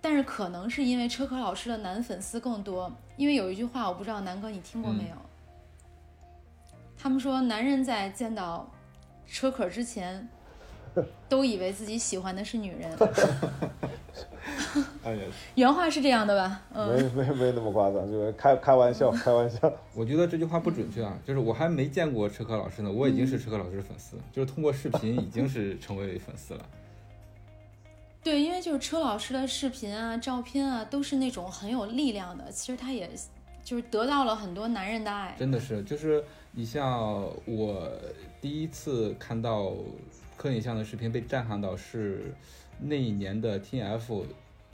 [0.01, 5.15] 但是可能是因为车科老师的男粉丝更多，因为有一句话我不知道南哥你听过没有？
[5.15, 8.67] 嗯、他们说男人在见到
[9.27, 10.27] 车可之前，
[11.29, 12.91] 都以为自己喜欢的是女人。
[15.03, 15.23] 哎呀，
[15.55, 16.63] 原话是这样的吧？
[16.75, 19.73] 嗯，没没没那么夸张，就是开开玩笑，开玩笑。
[19.95, 26.65] 我觉得这句话不准确啊，就是我还没见过车科老师呢，我已经是车科老师的粉丝，嗯、 就是通过视频已经是成为粉丝了。
[28.23, 32.53] 对，因为就是车老师的视频啊、照片啊，都是那种很有力量的。
[32.53, 33.09] 其实他也
[33.65, 35.35] 就是得到了很多男人的爱。
[35.39, 37.91] 真的是，就是你像我
[38.39, 39.73] 第一次看到
[40.41, 42.33] 柯影像的视频被震撼到是。
[42.83, 44.23] 那一年的 TF，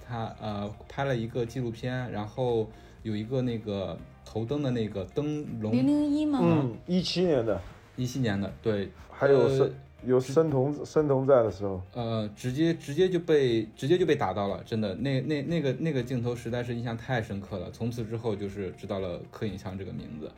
[0.06, 2.70] 他呃拍了一个纪录片，然后
[3.02, 6.38] 有一个那个头灯的那个灯笼，零零一吗？
[6.40, 7.60] 嗯，一七年的，
[7.96, 9.70] 一七年的，对，还有申、呃、
[10.04, 20.30] 有申童申童在的时候，呃，直接直接就被直接就被打到了，真的，那那那个那个镜头实在是印象太深刻了，从此之后就是知道了柯影像这个名字，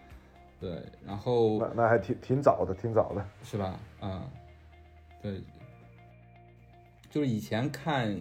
[0.59, 3.79] 对，然后那那还挺挺早的，挺早的，是吧？
[4.01, 4.23] 啊、嗯，
[5.23, 5.43] 对。
[7.11, 8.21] 就是以前看，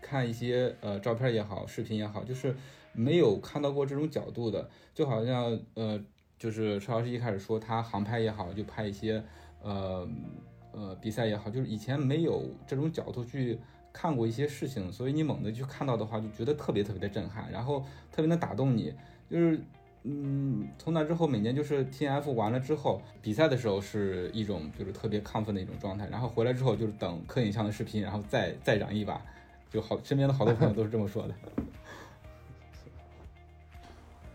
[0.00, 2.54] 看一些呃照片也好，视频也好，就是
[2.92, 6.00] 没有看到过这种角度的，就好像呃，
[6.38, 9.22] 就是车老师一开始说他航拍也好，就拍一些
[9.62, 10.08] 呃
[10.72, 13.58] 呃比赛也好，就是以前没有这种角度去
[13.92, 17.80] 看过一些事情，所以你猛地去看到的话，就觉得特别特别的震撼，然后
[18.12, 18.94] 特别能打动你，
[19.28, 19.60] 就是。
[20.04, 29.20] 嗯，从那之后，每年就是 T F 完了之后，比赛的时候是一种就是特别亢奋的一种状态，然后回来之后就是等柯影像的视频，然后再再燃一把，
[29.70, 31.34] 就好，身边的好多朋友都是这么说的。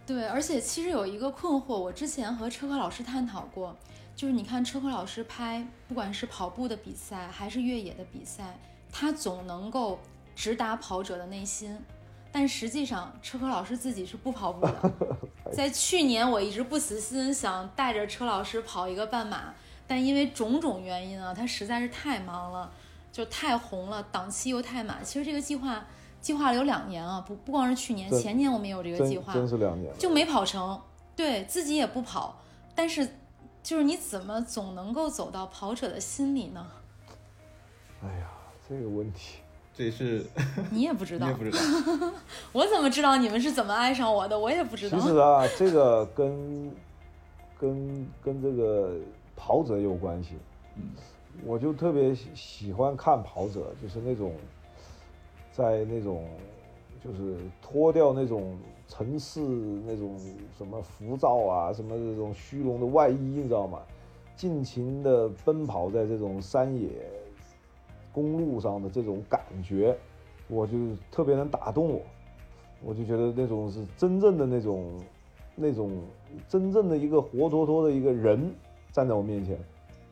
[0.06, 3.76] 对，而且其实有一个困惑，我之前和车科老师探讨过，
[4.16, 8.56] 就是你看车科老师拍，不管是跑步的比赛还是越野的比赛，
[8.92, 9.98] 他总能够
[10.36, 11.76] 直达跑者的内心。
[12.36, 14.92] 但实际上车科老师自己是不跑步的。
[15.56, 19.54] 在去年，我一直不死心想带着车老师跑一个半马，
[19.88, 22.70] 但因为种种原因啊，他实在是太忙了，
[23.10, 25.02] 就太红了，档期又太满。
[25.02, 25.86] 其实这个计划
[26.20, 29.98] 计划了有两年啊，不不光是去年，前年我们也有这个计划，真是两年。
[29.98, 30.78] 就没跑成。
[31.16, 32.38] 对自己也不跑，
[32.76, 33.08] 但是
[33.64, 36.68] 就是你怎么总能够走到跑者的心里呢？
[38.04, 38.28] 哎呀，
[38.68, 39.38] 这个问题，
[39.78, 40.26] 这是
[40.72, 42.12] 你也不知道你也，不知道，
[42.54, 44.40] 我怎么知道你们是怎么爱上我的？
[44.40, 45.08] 我也不知道其。
[45.08, 46.72] 实啊，这个跟
[47.60, 48.96] 跟跟这个
[49.36, 50.36] 跑者有关系。
[50.78, 50.84] 嗯，
[51.46, 54.32] 我就特别喜喜欢看跑者，就是那种
[55.52, 56.26] 在那种
[57.04, 58.58] 就是脱掉那种
[58.88, 60.18] 城市那种
[60.58, 63.80] 什么浮躁啊，什么这种虚荣的外衣，你知道吗？
[64.38, 66.90] 尽情的奔跑在这种山野
[68.16, 69.94] 公路上的这种感觉，
[70.48, 70.74] 我就
[71.12, 72.02] 特别能打动我。
[72.82, 74.84] 我就觉得那种是真正的那种
[75.56, 75.92] 那种
[76.48, 78.54] 真正的一个活脱脱的一个人
[78.94, 79.58] 站在我面前，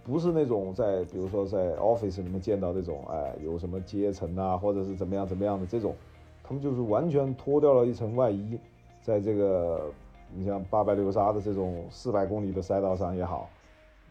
[0.03, 5.95] 不是那种在比如说在 office 里面见到那种哎有什么阶层啊，或者是怎么样怎么样的这种，
[6.43, 8.59] 他们就是完全脱掉了一层外衣，
[9.01, 9.91] 在这个
[10.33, 13.49] 你像八百流沙的这种四百公里的赛道上也好，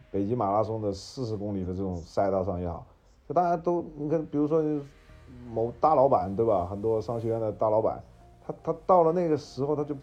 [0.09, 2.85] 北京马拉松的四十公里的这种赛道上也好，
[3.27, 4.63] 就大家都你看，比如说
[5.53, 6.67] 某大老板对吧？
[6.69, 8.01] 很多商学院的大老板，
[8.45, 9.95] 他他到了那个时候，他就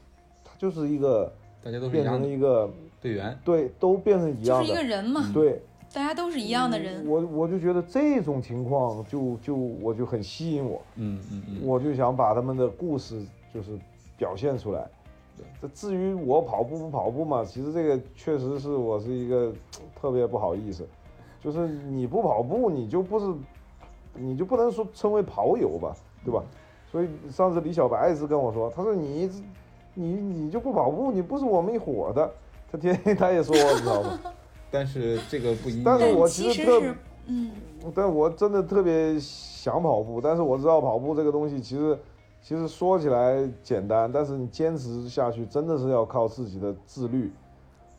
[0.45, 1.31] 他就是一个
[1.63, 2.69] 大家都变成一个
[3.01, 7.07] 队员，对，都变成一样就是一个，人嘛，对，大家都是一样的人。
[7.07, 13.79] 我我就觉得这种情况就就我就很吸引我，嗯嗯嗯，我就想把他们的故事就是
[14.17, 14.87] 表现出来。
[15.37, 15.47] 对。
[15.61, 19.53] 这至于我跑步不跑步嘛，其实这个确实是我是一个
[19.95, 20.87] 特别不好意思，
[21.41, 23.35] 就是你不跑步，你就不是，
[24.15, 26.43] 你就不能说称为跑友吧，对吧？
[26.91, 29.31] 所以上次李小白是跟我说，他说你
[29.95, 32.31] 你你就不跑步，你不是我们一伙的。
[32.71, 34.21] 他天天 他也说我，你知道吗？
[34.71, 36.95] 但是这个不一样，但是我其其实特实，
[37.27, 37.51] 嗯，
[37.95, 41.99] 但我真的特别想跑步，但是我知道跑步这个东西其实
[42.41, 47.33] 其实说起来简单，但是你坚持下去真的是要靠自己的自律。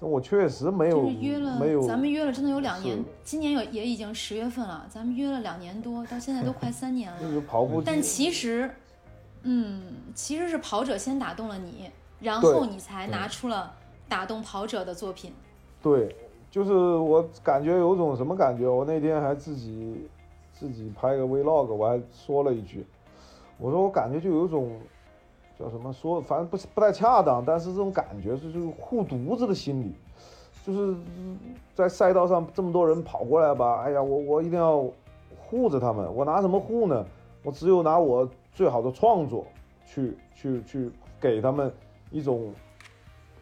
[0.02, 7.36] 但我确实没有就是约了没有，咱们约了真的有两年，今年有也已经十月份了，咱们约了两年多，到现在都快三年 那了。
[7.36, 8.68] 个跑步，但其实，
[9.44, 9.84] 嗯，
[10.16, 13.72] 其实是跑者先打动了你，然后你才拿出了
[14.10, 15.32] 打动跑者的作品。
[15.84, 16.16] 对，
[16.50, 18.68] 就是我感觉有种什么感觉？
[18.68, 20.08] 我那天还自己
[20.52, 22.84] 自己拍个 vlog，我还说了一句，
[23.60, 24.80] 我说我感觉就有种
[25.62, 29.94] 叫什么说，反正不不太恰当，但是这种感觉是就是护犊子的心理，
[30.66, 30.96] 就是
[31.76, 34.84] 在赛道上这么多人跑过来吧，哎呀，我我一定要
[35.40, 37.06] 护着他们，我拿什么护呢？
[37.44, 39.46] 我只有拿我最好的创作
[39.86, 41.72] 去去去给他们
[42.12, 42.54] 一种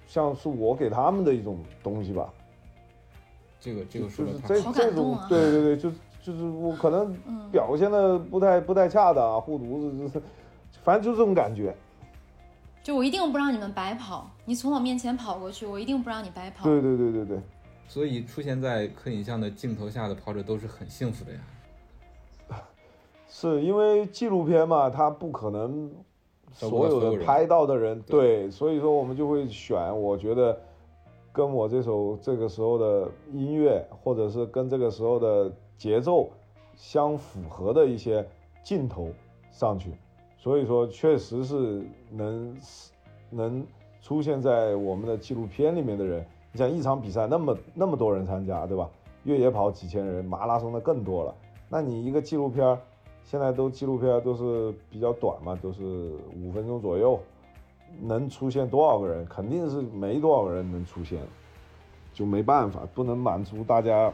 [0.07, 2.29] 像是我给他们的一种东西吧。
[3.59, 10.21] 这个这个说就是这的太好，好这种感动啊，对对对，就就是我可能嗯，表现的不太不太恰当啊，护犊子就是，
[10.81, 11.75] 反正就是这种感觉。
[12.89, 16.67] 就我一定不让你们白跑，你从我面前跑过去，我一定不让你白跑。
[16.67, 17.39] 对对对对对，
[17.87, 21.39] 所以出现在柯影像的镜头下的跑者都是很幸福的呀。
[23.29, 25.87] 是因为纪录片嘛，它不可能
[26.51, 30.59] 所有的拍到的人，对，所以说我们就会选，我觉得
[31.31, 36.27] 跟我这首这个时候的音乐，或者是跟这个时候的节奏
[36.75, 38.27] 相符合的一些
[38.63, 39.11] 镜头
[39.51, 39.91] 上去，
[40.41, 42.57] 所以说确实是能
[43.29, 43.67] 能
[44.01, 46.25] 出现在我们的纪录片里面的人。
[46.51, 48.89] 你像一场比赛那么那么多人参加，对吧？
[49.25, 51.35] 越野跑几千人，马拉松的更多了。
[51.67, 52.79] 那你一个纪录片，
[53.23, 55.83] 现在都纪录片都是比较短嘛，都是
[56.41, 57.19] 五分钟左右，
[58.01, 59.25] 能出现多少个人？
[59.25, 61.19] 肯定是没多少个人能出现，
[62.13, 64.11] 就没办法，不能满足大家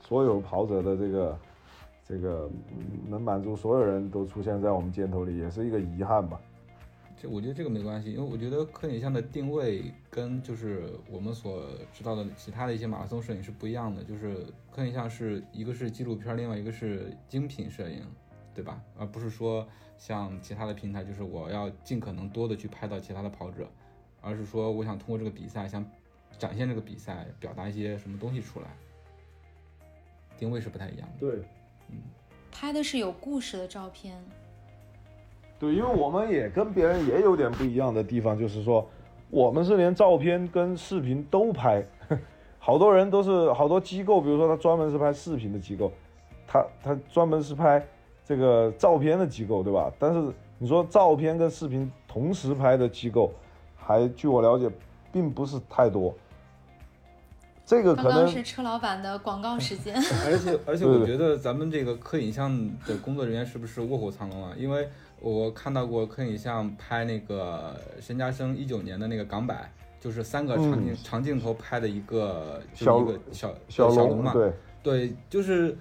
[0.00, 1.36] 所有跑者的这个
[2.06, 6.40] 这个嗯能满足所有人都出现在我们箭头里，也是一个遗憾吧。
[7.16, 18.02] 这我觉得这个没关系，因为我觉得柯影像的定位跟就是我们所知道的其他的一些马拉松摄影是不一样的，就是柯影像是一个是纪录片，另外一个是精品摄影，
[18.52, 18.82] 对吧？
[18.98, 19.66] 而不是说
[19.96, 23.66] 像其他的平台，就是我要尽可能多的去拍到其他的跑者，
[24.20, 25.82] 而是说我想通过这个比赛想
[26.36, 28.66] 展现这个比赛，表达一些什么东西出来，
[30.36, 31.14] 定位是不太一样的。
[31.20, 31.42] 对
[32.50, 34.16] 拍的是有故事的照片。
[35.58, 38.86] 对，因为我们也跟别人也有点不一样的地方，就是说
[39.30, 41.84] 我们是连照片跟视频都拍，
[42.58, 45.90] 好多人都是好多机构，比如说他专门是拍视频的机构，
[46.46, 47.84] 他他专门是拍
[48.24, 49.92] 这个照片的机构，对吧？
[49.98, 53.32] 但是你说照片跟视频同时拍的机构，
[53.76, 54.70] 还据我了解，
[55.12, 56.14] 并不是太多。
[57.66, 59.94] 这个可刚刚能是车老板的广告时间。
[60.26, 62.54] 而 且而且，我觉得咱们这个科影像
[62.86, 64.52] 的工作人员是不是卧虎藏龙啊？
[64.56, 64.88] 因为
[65.20, 74.52] 我看到过科影像拍那个申家生一九年的那个港版，就是三个长镜、嗯长镜头拍的一个，就一个小小小龙嘛，对，
[74.82, 75.76] 对，就是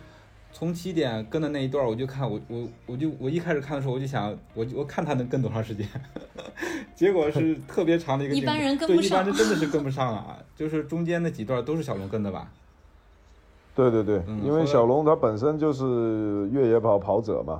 [0.53, 5.85] 从起点跟的那一段，我就看我我我就我一开始看的时候，我就想，我我看他能跟多长时间，
[6.95, 12.51] 结果是特别长的一个镜头，一般人跟对，不上一般人真的是跟不上啊，就是中间那几段都是小龙跟的吧？
[13.75, 17.59] 对对对，嗯因为小龙他本身就是越野跑跑者嘛，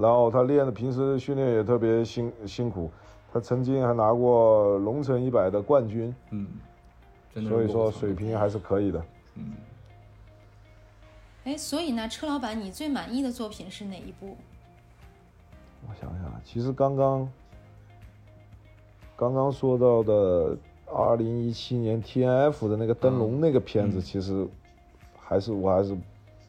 [0.00, 2.88] 然后他练的平时训练也特别辛辛苦，
[3.32, 6.46] 他曾经还拿过龙城一百的冠军，嗯，
[7.34, 9.04] 真的所以说水平还是可以的。
[9.34, 9.52] 嗯，
[11.44, 14.36] 哎，所以呢，车老板，你最满意的作品是哪一部？
[15.86, 17.28] 我想想啊，其实刚刚
[19.14, 24.48] 刚刚说到的二零一七年 T N F 的那个灯笼那个片子，嗯其实
[25.18, 25.94] 还是我还是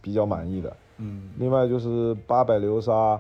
[0.02, 0.76] 比较满意的。
[0.98, 3.20] 嗯另外就是八百流沙，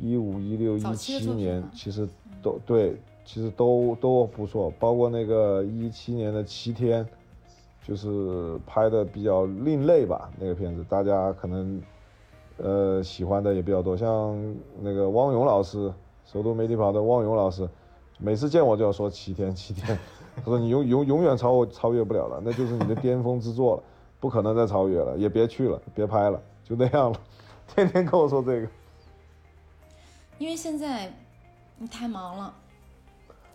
[0.00, 2.08] 一五一六早一七年其实
[2.42, 2.96] 都对，
[3.26, 7.06] 其实都都不错，包括那个一七年的七天，
[7.86, 11.82] 就是拍的比较另类吧，那个片子大家可能
[12.56, 14.36] 呃喜欢的也比较多，像
[14.80, 15.92] 那个汪勇老师，
[16.24, 17.68] 首都媒体跑的汪勇老师，
[18.18, 19.98] 每次见我就要说七天七天，
[20.36, 23.82] 他说你永永永远超我超越不了了， 那就是你的巅峰之作了。
[24.20, 27.20] 不可能再超越了，也别去了，别拍了，就那样了。
[27.66, 28.68] 天天跟我说这个，
[30.38, 31.12] 因为现在
[31.76, 32.54] 你太忙了，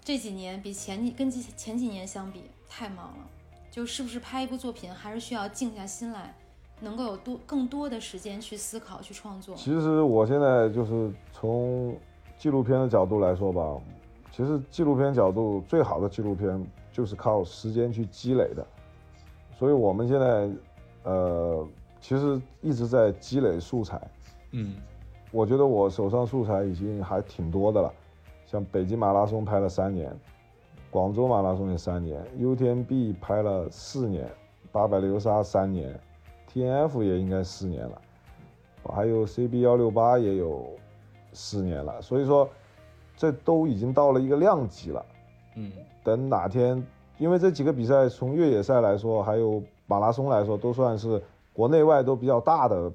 [0.03, 3.27] 这几年比前几跟前前几年相比太忙了，
[3.71, 6.35] 就是不是拍一部作品还是需要静下心来，
[6.79, 9.55] 能够有多更多的时间去思考去创作。
[9.55, 11.95] 其实我现在就是从
[12.37, 13.77] 纪录片的角度来说吧，
[14.31, 18.65] 其实纪录片角度最好的纪录片就是靠时间去积累的，
[19.57, 20.49] 所以我们现在
[21.03, 21.67] 呃，
[22.01, 24.01] 其实一直在积累素材。
[24.51, 24.75] 嗯
[25.31, 27.93] 我觉得我手上素材已经还挺多的了，
[28.47, 30.11] 像北京马拉松拍了三年，
[30.91, 34.27] 广州马拉松也三年，UTMB 拍了四年，
[34.71, 35.99] 八百流沙三年
[36.51, 38.01] ，TNF 也应该四年了，
[38.83, 40.67] 还有 CB 幺六八也有
[41.31, 42.49] 四年了，所以说
[43.15, 45.05] 这都已经到了一个量级了。
[45.55, 45.71] 嗯
[46.03, 46.83] 等哪天，
[47.17, 51.21] 因为这几个比赛从越野赛来说，还有马拉松来说，都算是
[51.53, 52.91] 国内外都比较大的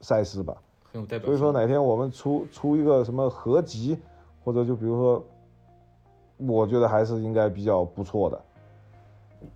[0.00, 0.56] 赛事吧。
[0.92, 1.26] 很有代表。
[1.26, 3.98] 所以说哪天我们出出一个什么合集，
[4.44, 5.24] 或者就比如说，
[6.38, 8.42] 我觉得还是应该比较不错的。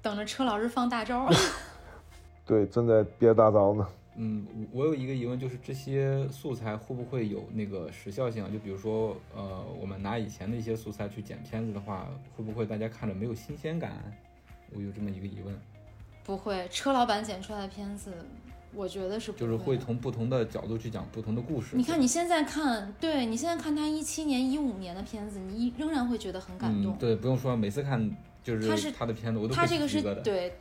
[0.03, 1.29] 等着车老师放大招。
[2.45, 3.87] 对，正在憋大招呢。
[4.17, 8.51] 嗯，我我有一个疑问，就是这些素材会不会有那个时效性啊？
[8.53, 13.93] 就比如说，呃，我们拿以前的一些素材去剪片子的话，会不会大家看着没有新鲜感？
[14.75, 15.59] 我有这么一个疑问，
[16.25, 18.13] 不会，车老板剪出来的片子，
[18.75, 21.77] 我觉得是不就是会从不同的角度去讲不同的故事。
[21.77, 26.95] 你看你现在看，对你现在看他一七年、一五年的片子，你依仍然会觉得很感动。
[26.95, 28.11] 嗯，对，不用说，每次看
[28.43, 30.53] 就是他是他的片子，我都他这个是对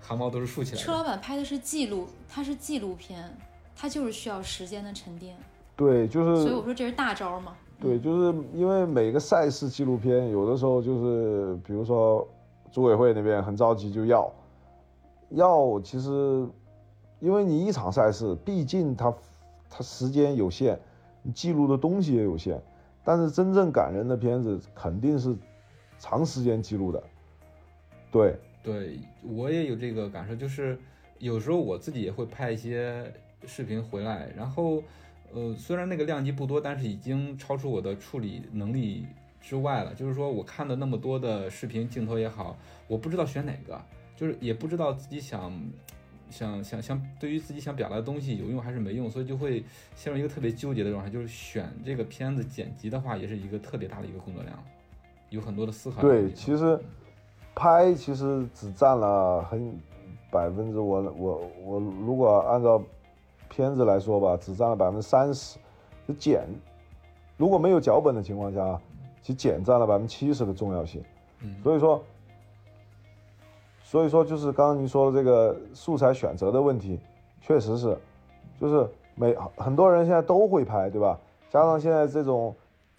[0.00, 0.92] 汗毛都是竖起来车。
[0.92, 3.32] 老板拍的是记录，他是纪录片，
[3.76, 5.36] 他就是需要时间的沉淀，
[5.76, 7.54] 对，就是所以我说这是大招嘛。
[7.80, 12.24] 对，就是因为每个赛事纪录片，有的时候就是比如说
[12.70, 14.32] 组委会那边很着急就要，
[15.30, 16.46] 要其实
[17.22, 19.14] 因为你一场赛事，毕竟它
[19.70, 20.76] 它时间有限，
[21.22, 22.60] 你记录的东西也有限，
[23.04, 25.36] 但是真正感人的片子肯定是
[26.00, 27.00] 长时间记录的，
[28.10, 30.76] 对，对我也有这个感受，就是
[31.20, 33.12] 有时候我自己也会拍一些
[33.46, 34.82] 视频回来，然后
[35.32, 39.06] 呃，虽然那个量级不多，但是已经超出我的处理能力
[39.40, 39.94] 之外了。
[39.94, 42.56] 就是说我看的那么多的视频镜头也好，
[42.88, 43.80] 我不知道选哪个，
[44.16, 45.52] 就是也不知道自己想。
[46.32, 49.62] 想想想，对于自己想表达的东西有用还是没用，所以就会
[49.94, 51.10] 陷入一个特别纠结的状态。
[51.10, 54.58] 就是选这个片子剪辑的话，也是一个特别大的一个工作量，
[55.28, 56.80] 有很多的思考对，其实
[57.54, 59.78] 拍其实只占了很
[60.30, 62.82] 百分之我我我如果按照
[63.50, 65.58] 片子来说吧，只占了百分之三十，
[66.08, 66.46] 就剪
[67.36, 68.80] 如果没有脚本的情况下啊，
[69.20, 71.02] 其实剪占了百分之七十的重要性。
[71.40, 72.02] 嗯，所以说，
[73.92, 76.98] 所以说就是刚刚您说的这个素材选择的问题，
[77.42, 77.94] 确实是，
[78.58, 81.20] 就是每很多人现在都会拍，对吧？
[81.50, 82.56] 加上现在这种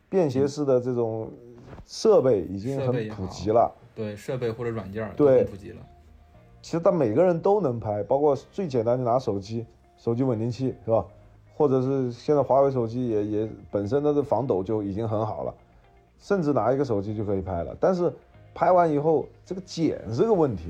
[0.07, 1.31] 便携式的这种
[1.87, 3.73] 设备已经很普及了。
[3.95, 5.81] 对设备或者软件儿都对很普及了。
[6.61, 9.65] 其实他每个人都能拍，包括最简单的拿手机，
[9.97, 11.03] 手机稳定器是吧？
[11.55, 15.51] 或者是现在华为手机也也本身它的防抖就已经很好了，
[16.19, 17.75] 甚至拿一个手机就可以拍了。
[17.79, 18.13] 但是
[18.53, 20.65] 拍完以后，这个剪是个问题，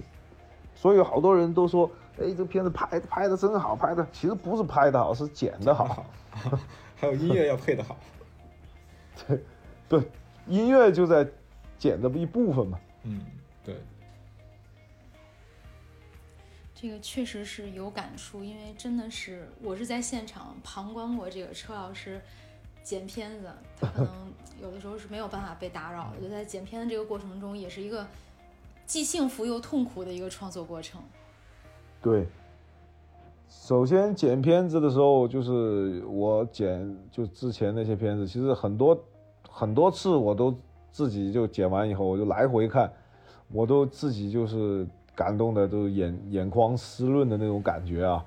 [0.76, 6.06] 所以好多人都说，哎，这片子拍拍的真好，拍的其实不是拍的好，是剪的好，
[6.96, 7.96] 还有音乐要配的好。
[9.28, 9.40] 对，
[9.88, 10.12] 对，
[10.48, 11.28] 音乐就在
[11.78, 12.80] 剪的一部分嘛。
[13.04, 13.26] 嗯，
[13.64, 13.76] 对。
[16.74, 22.20] 这个确实是有感触，因为真的是我是在现场旁观过这个车老师
[22.84, 23.50] 剪片子，
[23.80, 28.06] 他可能有的时候是没有办法被打扰的，就在剪片的这个过程中，也是一个
[28.94, 31.02] 既幸福又痛苦的一个创作过程。
[32.00, 32.28] 对，
[33.50, 39.04] 首先剪片子的时候，就是我剪就之前那些片子，其实很多
[39.50, 40.56] 很多次我都
[40.92, 42.94] 自己就剪完以后，我就来回看，
[43.52, 44.86] 我都自己就是。
[45.16, 48.26] 感动的都眼眼眶湿润的那种感觉啊！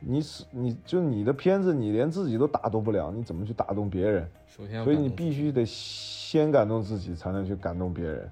[0.00, 4.28] 你是你就你的片子，你连自己都打动不了，你怎么去打动别人？
[4.48, 8.28] 首先，所以你必须得先感动自己，才能去感动别人。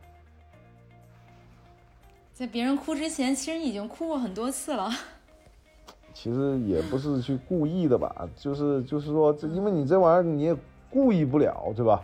[2.32, 4.90] 在别人哭之前，其实你已经哭过很多次了。
[6.14, 10.56] 其实也不是去故意的吧，就是就是说，这因为你这玩意儿你也
[10.90, 12.02] 故意不了，对吧？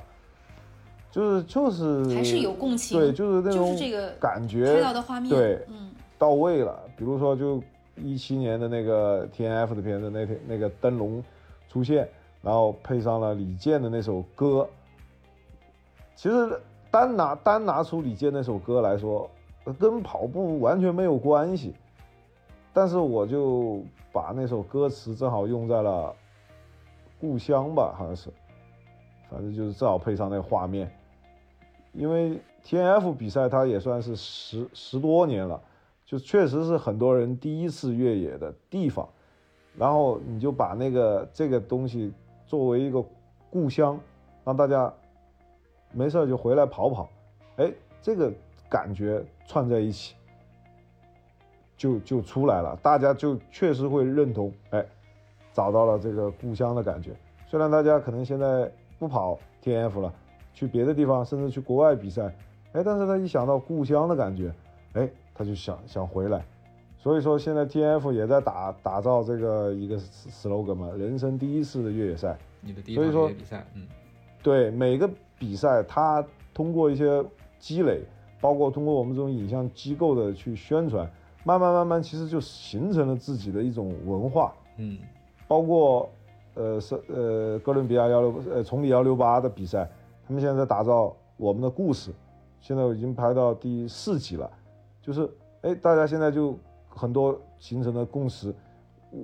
[1.11, 3.76] 就是就是还是有共情，对，就是那种
[4.20, 6.79] 感觉，拍到的画面，对，嗯，到位了。
[6.97, 7.62] 比如说，就
[7.97, 11.24] 一七年的那个 T N F 的片子，那天那个灯笼
[11.68, 12.09] 出现，
[12.43, 14.68] 然后配上了李健的那首歌。
[16.14, 16.61] 其实
[16.91, 19.31] 单拿单拿出李健那首歌来说，
[19.73, 21.75] 跟跑步完全没有关系。
[22.73, 26.14] 但是我就把那首歌词正好用在了
[27.21, 28.31] 故乡吧，好像是，
[29.29, 30.91] 反正就是正好配上那个画面。
[31.93, 35.61] 因为 T N F 比赛，它也算是十十多年了，
[36.05, 39.09] 就确实是很多人第一次越野的地方。
[39.77, 42.12] 然后你就把那个这个东西
[42.47, 43.03] 作为一个
[43.51, 43.99] 故乡，
[44.45, 44.93] 让大家
[45.93, 47.09] 没事就回来跑跑，
[47.57, 48.33] 哎，这个
[48.69, 50.14] 感觉串在一起，
[51.77, 52.79] 就就出来了。
[52.83, 54.85] 大家就确实会认同，哎，
[55.53, 57.16] 找到了这个故乡的感觉。
[57.47, 60.12] 虽然大家可能现在不跑 T N F 了。
[60.55, 62.35] 去别的地方，甚至去国外比赛，
[62.73, 64.53] 哎，但是他一想到故乡的感觉，
[64.95, 66.45] 哎，他就想想回来。
[66.99, 72.37] 所以说，现在 T F 也在打打造这个一个 slogan 嘛，人生第一次的越野赛。
[72.61, 73.87] 你的第一场越野比赛，嗯，
[74.43, 75.09] 对，每个
[75.39, 77.25] 比赛他通过一些
[77.61, 78.03] 积累，
[78.41, 81.11] 包括通过我们这种影像机构的去宣传，
[81.45, 84.55] 慢慢慢慢，其实就形成了自己的一种文化。
[84.76, 84.99] 嗯，
[85.47, 86.09] 包括
[86.55, 89.89] 呃是呃哥伦比亚幺六呃崇礼幺六八的比赛。
[90.26, 92.12] 他们现在在打造我们的故事，
[92.61, 94.51] 现在已经拍到第四集了，
[95.01, 95.26] 就是
[95.62, 96.55] 哎，大家现在就
[96.89, 98.55] 很多形成了共识，
[99.11, 99.22] 我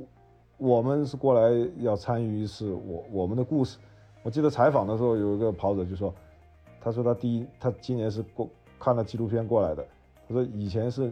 [0.57, 3.77] 我们是过来要参与一次我我们的故事。
[4.23, 6.15] 我记得采访的时候有一个跑者就说，
[6.81, 8.49] 他说他第一他今年是过
[8.85, 9.87] 看了纪录片过来的，
[10.29, 11.11] 他说以前是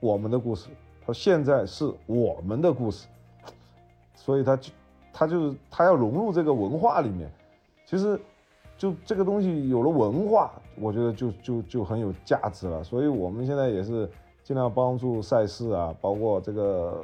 [0.00, 0.68] 我们的故事，
[1.00, 3.06] 他说现在是我们的故事，
[4.16, 4.72] 所以他就
[5.12, 7.30] 他就是他要融入这个文化里面，
[7.86, 8.18] 其实。
[8.78, 12.82] 就这个东西有了文化，我觉得就就就很有价值了。
[12.82, 14.10] 所以我们现在也是
[14.42, 17.00] 尽量帮助赛事啊，包括这个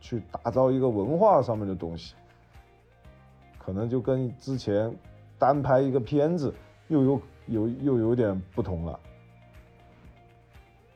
[0.00, 2.14] 去打造一个文化上面的东西，
[3.56, 4.92] 可能就跟之前
[5.38, 6.52] 单拍一个片子
[6.88, 8.98] 又有有又有点不同了。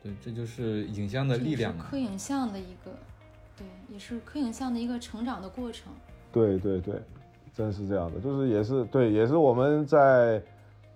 [0.06, 1.76] 对，这就是影像的力量。
[1.78, 2.92] 科影像的一个，
[3.56, 5.92] 对，也是科影像的一个成长的过程。
[6.32, 6.94] 对对对。
[7.54, 10.42] 真是这样的，就是也是对，也是我们在，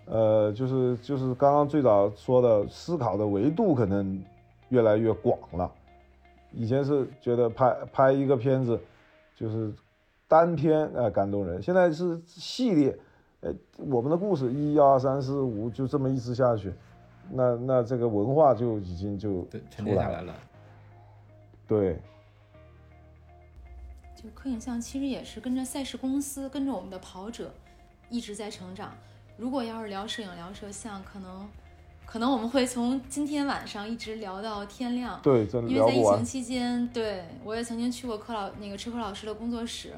[0.05, 4.23] 呃，就是就是刚刚最早说的思考的维度可能
[4.69, 5.73] 越来越广了。
[6.53, 8.79] 以前是觉得拍拍一个片子
[9.35, 9.73] 就是
[10.29, 12.99] 单片啊感动人，现在是系列，
[13.41, 16.71] 呃，我们的故事一二三四五就这么一直下去，
[17.31, 20.35] 那那这个文化就已经就沉淀下来了。
[21.67, 21.99] 对。
[24.17, 27.51] 就科影像其实也是跟着赛事公司，跟着我们的跑者
[28.11, 28.93] 一直在成长。
[29.39, 31.49] 如果要是聊摄影、聊摄像，可能
[32.05, 35.19] 可能我们会从今天晚上一直聊到天亮。
[35.23, 39.95] 对，因为在疫情期间，对我也曾经去过柯老那个车柯老师的工作室，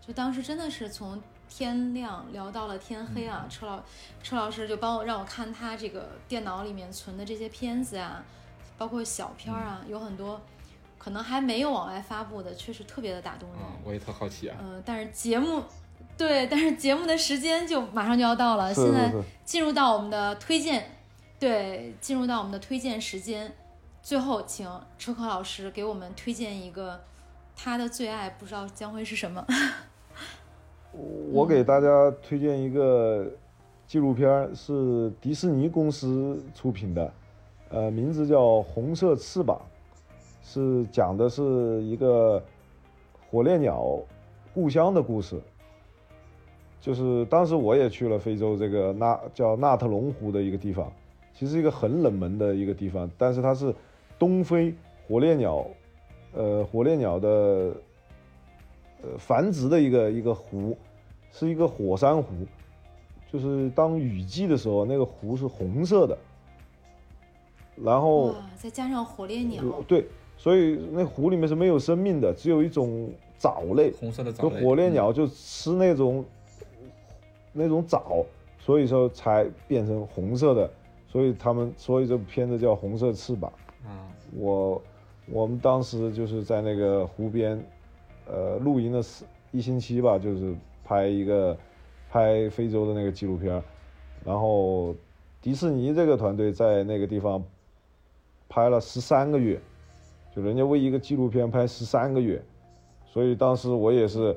[0.00, 3.46] 就当时真的是从天亮聊到了天黑啊。
[3.48, 3.82] 车老
[4.22, 8.24] 车老师就帮我让我看他这个电脑里面存的这些片子啊，
[8.76, 10.40] 包括小片啊，有很多。
[10.98, 13.58] 可能还没有往外发布的，确实特别的打动人。
[13.84, 14.56] 我也特好奇啊。
[14.60, 15.62] 嗯，但是节目，
[16.18, 18.74] 对，但是节目的时间就马上就要到了。
[18.74, 19.12] 现在
[19.44, 20.98] 进入到我们的推荐，
[21.38, 23.54] 对，进入到我们的推荐时间。
[24.02, 24.68] 最后，请
[24.98, 27.00] 车科老师给我们推荐一个
[27.54, 29.46] 他的最爱，不知道将会是什么。
[31.30, 33.26] 我给大家推荐一个
[33.86, 37.12] 纪录片，是迪士尼公司出品的，
[37.68, 39.60] 呃，名字叫《红色翅膀》，
[40.42, 42.42] 是讲的是一个
[43.30, 43.98] 火烈鸟
[44.54, 45.40] 故乡的故事。
[46.80, 50.90] 就是当时我也去了非洲这个纳叫纳特龙湖的一个地方，
[51.34, 53.74] 其实一个很冷门的一个地方，但是它是
[54.18, 54.72] 东非
[55.06, 55.66] 火烈鸟，
[56.32, 57.72] 呃，火烈鸟的
[59.02, 60.76] 呃繁殖的一个一个湖，
[61.30, 62.34] 是一个火山湖，
[63.32, 66.18] 就是当雨季的时候，那个湖是红色的，
[67.76, 76.24] 然后，再加上火烈鸟，对，所以那湖里面是没有生命的，只有一种藻类，红色的藻就类，火烈鸟就吃那种、
[77.52, 78.24] 那种藻，
[78.58, 80.70] 所以说才变成红色的。
[81.08, 83.50] 所以他们，所以这部片子叫《红色翅膀》。
[83.86, 84.82] 嗯啊，我
[85.30, 87.58] 我们当时就是在那个湖边，
[88.26, 90.54] 呃，露营了四一星期吧，就是
[90.84, 91.56] 拍一个
[92.10, 93.62] 拍非洲的那个纪录片。
[94.24, 94.94] 然后
[95.40, 97.42] 迪士尼这个团队在那个地方
[98.48, 99.60] 拍了十三个月，
[100.34, 102.42] 就人家为一个纪录片拍十三个月，
[103.06, 104.36] 所以当时我也是，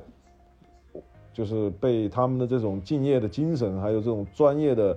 [1.34, 4.96] 就是被他们的这种敬业的精神，还有这种专业的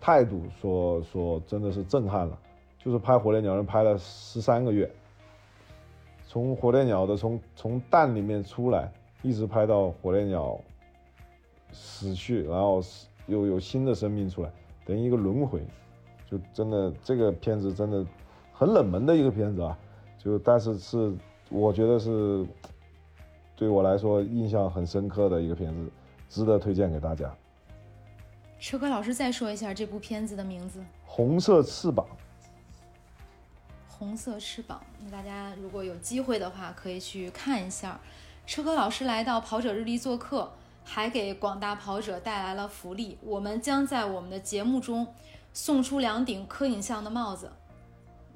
[0.00, 2.38] 态度所所真的是震撼了。
[2.78, 4.90] 就是拍火烈鸟人拍了十三个月，
[6.34, 10.60] 从火烈鸟的从从蛋里面出来，一直拍到火烈鸟
[11.70, 14.50] 死去，然后死又有新的生命出来，
[14.84, 15.62] 等于一个轮回。
[16.28, 18.04] 就真的这个片子真的
[18.52, 19.78] 很冷门的一个片子啊，
[20.18, 21.14] 就但是是
[21.50, 22.44] 我觉得是
[23.54, 25.88] 对我来说印象很深刻的一个片子，
[26.28, 27.32] 值得推荐给大家。
[28.58, 32.04] 车科老师再说一下这部片子的名字《红色翅膀，
[33.98, 34.80] 红色翅膀》。
[35.04, 38.00] 那大家如果有机会的话，可以去看一下。
[38.46, 40.52] 车科老师来到跑者日历做客，
[40.84, 43.16] 还给广大跑者带来了福利。
[43.22, 45.06] 我们将在我们的节目中
[45.52, 47.50] 送出两顶科影像的帽子。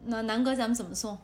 [0.04, 1.18] 那南哥，咱们怎么送？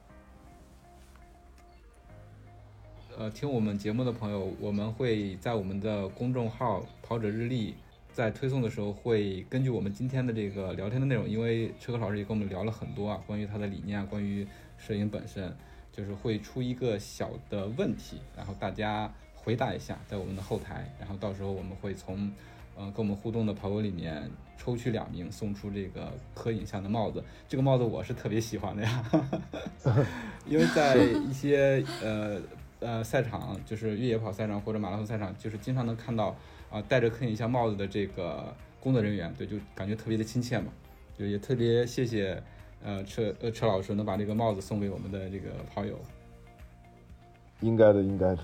[3.16, 7.76] 呃，听我们节目的朋友，我们会在我们的公众号“跑者日历”
[8.14, 14.46] 在推送的时候，会根据我们今天的这个聊天的内容，因为车科老师也跟我们聊了很多啊，关于他的理念啊，关于
[14.78, 15.52] 摄影本身，
[15.90, 22.30] 就是会出一个小的问题，然后大家回答一下，在我们的后台，然后到时候我们会从
[22.76, 27.20] 呃跟我们互动的朋友里面抽取两名，送出这个科影像的帽子。
[27.48, 29.04] 这个帽子我是特别喜欢的呀，
[30.46, 32.40] 因为在一些呃
[32.78, 36.36] 呃赛场，就是越野跑赛场或者马拉松赛场，就是经常能看到
[36.74, 40.66] 啊、戴着科影像帽子的这个工作人员，对，就感觉特别的亲切嘛。
[41.16, 42.42] 就也特别谢谢
[42.82, 45.96] 呃车呃车老师能把这个帽子送给我们的这个跑友。
[47.60, 48.38] 应该的，应该的。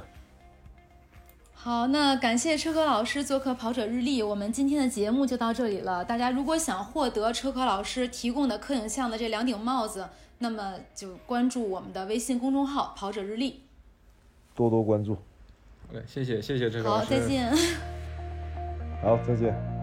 [1.52, 6.04] 好，那感谢车科老师做客跑者日历，我们今天的节目就到这里了。
[6.04, 10.08] 大家如果想获得车科老师提供的科影像的这两顶帽子，
[10.38, 13.64] 那么就关注我们的微信公众号“跑者日历
[14.54, 15.16] 多多关注。
[15.16, 17.04] 好嘞，谢谢谢谢车科，老师。
[17.04, 17.52] 好再见。
[19.02, 19.79] 好，再见。